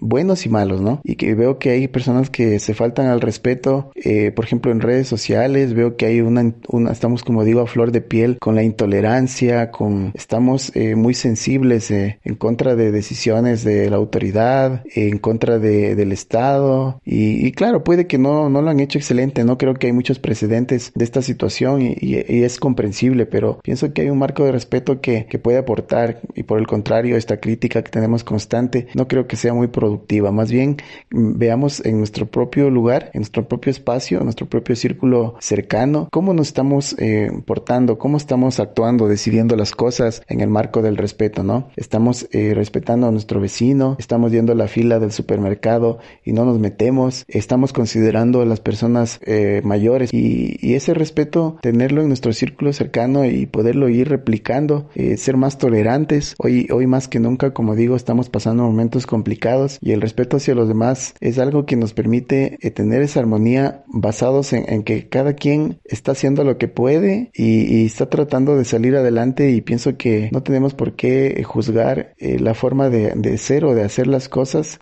buenos 0.00 0.46
y 0.46 0.48
malos, 0.48 0.80
¿no? 0.80 0.95
Y 1.04 1.16
que 1.16 1.34
veo 1.34 1.58
que 1.58 1.70
hay 1.70 1.88
personas 1.88 2.30
que 2.30 2.58
se 2.58 2.74
faltan 2.74 3.06
al 3.06 3.20
respeto, 3.20 3.90
eh, 3.94 4.32
por 4.32 4.44
ejemplo 4.44 4.72
en 4.72 4.80
redes 4.80 5.08
sociales, 5.08 5.74
veo 5.74 5.96
que 5.96 6.06
hay 6.06 6.20
una, 6.20 6.54
una, 6.68 6.92
estamos 6.92 7.22
como 7.22 7.44
digo 7.44 7.60
a 7.60 7.66
flor 7.66 7.92
de 7.92 8.00
piel 8.00 8.38
con 8.38 8.54
la 8.54 8.62
intolerancia, 8.62 9.70
con, 9.70 10.12
estamos 10.14 10.74
eh, 10.74 10.94
muy 10.94 11.14
sensibles 11.14 11.90
eh, 11.90 12.18
en 12.24 12.34
contra 12.34 12.76
de 12.76 12.92
decisiones 12.92 13.64
de 13.64 13.90
la 13.90 13.96
autoridad, 13.96 14.82
en 14.94 15.18
contra 15.18 15.58
de, 15.58 15.94
del 15.94 16.12
Estado. 16.12 17.00
Y, 17.04 17.46
y, 17.46 17.52
claro, 17.52 17.84
puede 17.84 18.06
que 18.06 18.18
no, 18.18 18.48
no 18.48 18.62
lo 18.62 18.70
han 18.70 18.80
hecho 18.80 18.98
excelente, 18.98 19.44
no 19.44 19.58
creo 19.58 19.74
que 19.74 19.86
hay 19.88 19.92
muchos 19.92 20.18
precedentes 20.18 20.92
de 20.94 21.04
esta 21.04 21.22
situación 21.22 21.82
y, 21.82 21.96
y, 22.00 22.16
es 22.42 22.58
comprensible, 22.58 23.26
pero 23.26 23.58
pienso 23.62 23.92
que 23.92 24.02
hay 24.02 24.10
un 24.10 24.18
marco 24.18 24.44
de 24.44 24.52
respeto 24.52 25.00
que, 25.00 25.26
que 25.26 25.38
puede 25.38 25.58
aportar 25.58 26.20
y 26.34 26.42
por 26.42 26.58
el 26.58 26.66
contrario, 26.66 27.16
esta 27.16 27.38
crítica 27.38 27.82
que 27.82 27.90
tenemos 27.90 28.24
constante 28.24 28.88
no 28.94 29.08
creo 29.08 29.26
que 29.26 29.36
sea 29.36 29.54
muy 29.54 29.68
productiva, 29.68 30.30
más 30.32 30.50
bien 30.50 30.76
veamos 31.10 31.84
en 31.84 31.98
nuestro 31.98 32.26
propio 32.26 32.70
lugar, 32.70 33.10
en 33.14 33.20
nuestro 33.20 33.48
propio 33.48 33.70
espacio, 33.70 34.18
en 34.18 34.24
nuestro 34.24 34.46
propio 34.46 34.76
círculo 34.76 35.36
cercano, 35.40 36.08
cómo 36.10 36.32
nos 36.34 36.48
estamos 36.48 36.96
eh, 36.98 37.30
portando, 37.44 37.98
cómo 37.98 38.16
estamos 38.16 38.60
actuando, 38.60 39.08
decidiendo 39.08 39.56
las 39.56 39.72
cosas 39.72 40.22
en 40.28 40.40
el 40.40 40.48
marco 40.48 40.82
del 40.82 40.96
respeto, 40.96 41.42
¿no? 41.42 41.68
Estamos 41.76 42.28
eh, 42.32 42.52
respetando 42.54 43.06
a 43.06 43.10
nuestro 43.10 43.40
vecino, 43.40 43.96
estamos 43.98 44.32
yendo 44.32 44.52
a 44.52 44.56
la 44.56 44.68
fila 44.68 44.98
del 44.98 45.12
supermercado 45.12 45.98
y 46.24 46.32
no 46.32 46.44
nos 46.44 46.58
metemos, 46.58 47.24
estamos 47.28 47.72
considerando 47.72 48.40
a 48.42 48.46
las 48.46 48.60
personas 48.60 49.20
eh, 49.24 49.60
mayores 49.64 50.12
y, 50.12 50.74
ese 50.76 50.92
respeto, 50.92 51.56
tenerlo 51.62 52.02
en 52.02 52.08
nuestro 52.08 52.34
círculo 52.34 52.70
cercano 52.74 53.24
y 53.24 53.46
poderlo 53.46 53.88
ir 53.88 54.10
replicando, 54.10 54.90
ser 55.16 55.38
más 55.38 55.56
tolerantes. 55.56 56.34
Hoy, 56.38 56.68
hoy 56.70 56.86
más 56.86 57.08
que 57.08 57.18
nunca, 57.18 57.54
como 57.54 57.74
digo, 57.74 57.96
estamos 57.96 58.28
pasando 58.28 58.64
momentos 58.64 59.06
complicados 59.06 59.78
y 59.80 59.92
el 59.92 60.02
respeto 60.02 60.36
hacia 60.36 60.54
los 60.54 60.68
demás 60.68 60.75
más 60.76 61.14
es 61.20 61.38
algo 61.38 61.66
que 61.66 61.74
nos 61.74 61.92
permite 61.92 62.58
eh, 62.60 62.70
tener 62.70 63.02
esa 63.02 63.20
armonía 63.20 63.82
basados 63.88 64.52
en, 64.52 64.84
que 64.84 65.08
cada 65.08 65.34
quien 65.34 65.80
está 65.84 66.12
haciendo 66.12 66.44
lo 66.44 66.58
que 66.58 66.68
puede 66.68 67.30
y, 67.34 67.84
está 67.86 68.08
tratando 68.08 68.56
de 68.56 68.64
salir 68.64 68.94
adelante 68.94 69.50
y 69.50 69.60
pienso 69.60 69.96
que 69.96 70.28
no 70.32 70.42
tenemos 70.42 70.74
por 70.74 70.94
qué 70.94 71.34
eh, 71.36 71.42
juzgar 71.42 72.14
eh, 72.18 72.38
la 72.38 72.54
forma 72.54 72.90
de, 72.90 73.12
de, 73.16 73.38
ser 73.38 73.64
o 73.64 73.74
de 73.74 73.82
hacer 73.82 74.06
las 74.06 74.28
cosas 74.28 74.78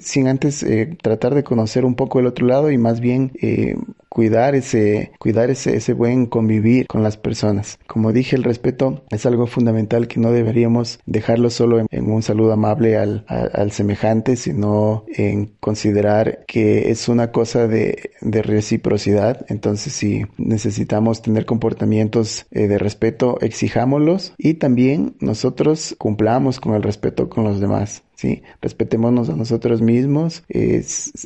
sin 0.00 0.28
antes 0.28 0.64
tratar 1.02 1.34
de 1.34 1.44
conocer 1.44 1.84
un 1.84 1.94
poco 1.94 2.20
el 2.20 2.26
otro 2.26 2.46
lado 2.46 2.70
y 2.70 2.78
más 2.78 3.00
bien 3.00 3.32
cuidar 4.12 4.54
ese, 4.54 5.12
cuidar 5.18 5.48
ese, 5.48 5.74
ese 5.74 5.94
buen 5.94 6.26
convivir 6.26 6.86
con 6.86 7.02
las 7.02 7.16
personas. 7.16 7.78
Como 7.86 8.12
dije, 8.12 8.36
el 8.36 8.44
respeto 8.44 9.04
es 9.10 9.24
algo 9.24 9.46
fundamental 9.46 10.06
que 10.06 10.20
no 10.20 10.32
deberíamos 10.32 11.00
dejarlo 11.06 11.48
solo 11.48 11.80
en, 11.80 12.10
un 12.10 12.22
saludo 12.22 12.52
amable 12.52 12.98
al, 12.98 13.72
semejante, 13.72 14.36
sino 14.36 15.04
en 15.08 15.54
considerar 15.60 16.44
que 16.46 16.90
es 16.90 17.08
una 17.08 17.32
cosa 17.32 17.66
de, 17.66 18.10
de 18.20 18.42
reciprocidad. 18.42 19.46
Entonces, 19.48 19.94
si 19.94 20.26
necesitamos 20.36 21.22
tener 21.22 21.46
comportamientos 21.46 22.44
eh, 22.50 22.68
de 22.68 22.76
respeto, 22.76 23.38
exijámoslos 23.40 24.34
y 24.36 24.54
también 24.54 25.16
nosotros 25.20 25.94
cumplamos 25.96 26.60
con 26.60 26.74
el 26.74 26.82
respeto 26.82 27.30
con 27.30 27.44
los 27.44 27.60
demás. 27.60 28.02
¿Sí? 28.22 28.42
Respetémonos 28.60 29.28
a 29.28 29.36
nosotros 29.36 29.82
mismos, 29.82 30.44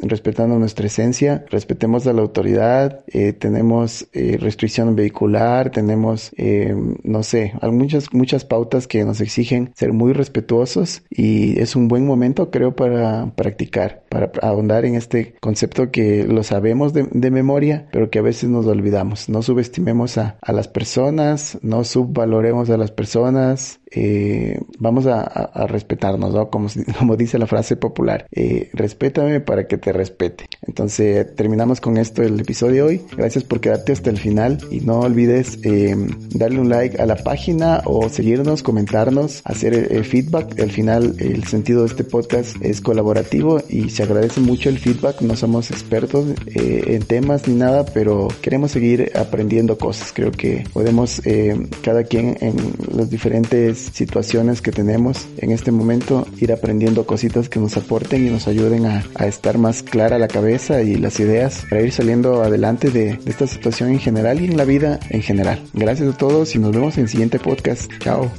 respetando 0.03 0.59
nuestra 0.59 0.87
esencia, 0.87 1.45
respetemos 1.51 2.07
a 2.07 2.15
la 2.15 2.23
autoridad, 2.23 3.05
eh, 3.09 3.35
tenemos 3.35 4.09
eh, 4.15 4.39
restricción 4.41 4.97
vehicular, 4.97 5.71
tenemos, 5.71 6.33
eh, 6.39 6.75
no 7.03 7.23
sé, 7.23 7.53
hay 7.61 7.71
muchas, 7.71 8.15
muchas 8.15 8.47
pautas 8.47 8.87
que 8.87 9.05
nos 9.05 9.21
exigen 9.21 9.73
ser 9.75 9.93
muy 9.93 10.15
respetuosos 10.15 11.03
y 11.11 11.61
es 11.61 11.77
un 11.77 11.89
buen 11.89 12.07
momento, 12.07 12.51
creo, 12.51 12.75
para 12.75 13.31
practicar, 13.37 14.05
para 14.09 14.33
ahondar 14.41 14.87
en 14.87 14.95
este 14.95 15.35
concepto 15.41 15.91
que 15.91 16.25
lo 16.25 16.43
sabemos 16.45 16.95
de, 16.95 17.27
memoria, 17.27 17.89
pero 17.93 18.09
que 18.09 18.21
a 18.21 18.23
veces 18.23 18.49
nos 18.49 18.67
olvidamos. 18.67 19.29
No 19.29 19.43
subestimemos 19.43 20.17
a, 20.17 20.39
a 20.41 20.53
las 20.53 20.69
personas, 20.69 21.59
no 21.61 21.85
subvaloremos 21.85 22.71
a 22.71 22.79
las 22.79 22.93
personas, 22.93 23.81
eh, 23.91 24.61
vamos 24.79 25.07
a, 25.07 25.67
respetarnos, 25.67 26.35
¿no? 26.35 26.51
Como, 26.51 26.69
como 26.99 27.17
dice 27.17 27.39
la 27.39 27.47
frase 27.47 27.77
popular, 27.77 28.27
eh, 28.31 28.71
respétame 28.73 29.41
para 29.41 29.67
que 29.67 29.79
te 29.79 29.93
respete. 29.93 30.47
Entonces 30.67 31.35
terminamos 31.35 31.81
con 31.81 31.97
esto 31.97 32.23
el 32.23 32.41
episodio 32.41 32.67
de 32.67 32.83
hoy. 32.83 33.03
Gracias 33.17 33.45
por 33.45 33.61
quedarte 33.61 33.93
hasta 33.93 34.11
el 34.11 34.19
final 34.19 34.59
y 34.71 34.81
no 34.81 35.01
olvides 35.01 35.59
eh, 35.63 35.97
darle 36.35 36.61
un 36.61 36.69
like 36.69 37.01
a 37.01 37.07
la 37.07 37.17
página 37.17 37.83
o 37.85 38.09
seguirnos, 38.09 38.63
comentarnos, 38.63 39.41
hacer 39.45 39.75
el, 39.75 40.05
feedback. 40.05 40.59
Al 40.61 40.71
final 40.71 41.15
el 41.19 41.45
sentido 41.45 41.83
de 41.83 41.89
este 41.89 42.05
podcast 42.05 42.57
es 42.61 42.81
colaborativo 42.81 43.61
y 43.69 43.91
se 43.91 44.03
agradece 44.03 44.41
mucho 44.41 44.69
el 44.69 44.79
feedback. 44.79 45.21
No 45.23 45.37
somos 45.37 45.71
expertos 45.71 46.27
eh, 46.47 46.85
en 46.89 47.03
temas 47.03 47.49
ni 47.49 47.55
nada, 47.55 47.85
pero 47.87 48.29
queremos 48.43 48.73
seguir 48.73 49.13
aprendiendo 49.15 49.79
cosas. 49.79 50.13
Creo 50.13 50.33
que 50.33 50.65
podemos 50.73 51.23
eh, 51.25 51.69
cada 51.83 52.05
quien 52.05 52.37
en 52.41 52.57
los 52.95 53.09
diferentes 53.09 53.76
situaciones 53.79 54.63
que 54.63 54.73
tenemos 54.73 55.27
en 55.39 55.51
este 55.51 55.73
momento, 55.73 56.27
ir 56.39 56.53
aprendiendo 56.53 57.07
cositas 57.07 57.49
que 57.49 57.61
nos 57.61 57.77
aporten 57.77 58.27
y 58.27 58.31
nos 58.31 58.49
ayuden 58.49 58.87
a, 58.87 59.05
estar 59.27 59.59
más 59.59 59.83
clara 59.83 60.19
la 60.19 60.29
cabeza 60.29 60.83
y 60.83 60.97
las 60.97 61.19
ideas 61.21 61.65
para 61.69 61.83
ir 61.83 61.93
saliendo 61.93 62.43
adelante 62.43 62.91
de, 62.91 63.17
de 63.17 63.31
esta 63.31 63.47
situación 63.47 63.91
en 63.91 63.99
general 63.99 64.41
y 64.41 64.45
en 64.45 64.57
la 64.57 64.65
vida 64.65 65.01
en 65.11 65.23
general. 65.23 65.63
Gracias 65.73 66.15
a 66.15 66.17
todos 66.17 66.55
y 66.55 66.59
nos 66.59 66.73
vemos 66.73 66.97
en 66.97 67.05
el 67.05 67.09
siguiente 67.09 67.39
podcast. 67.39 67.91
Chao. 68.01 68.31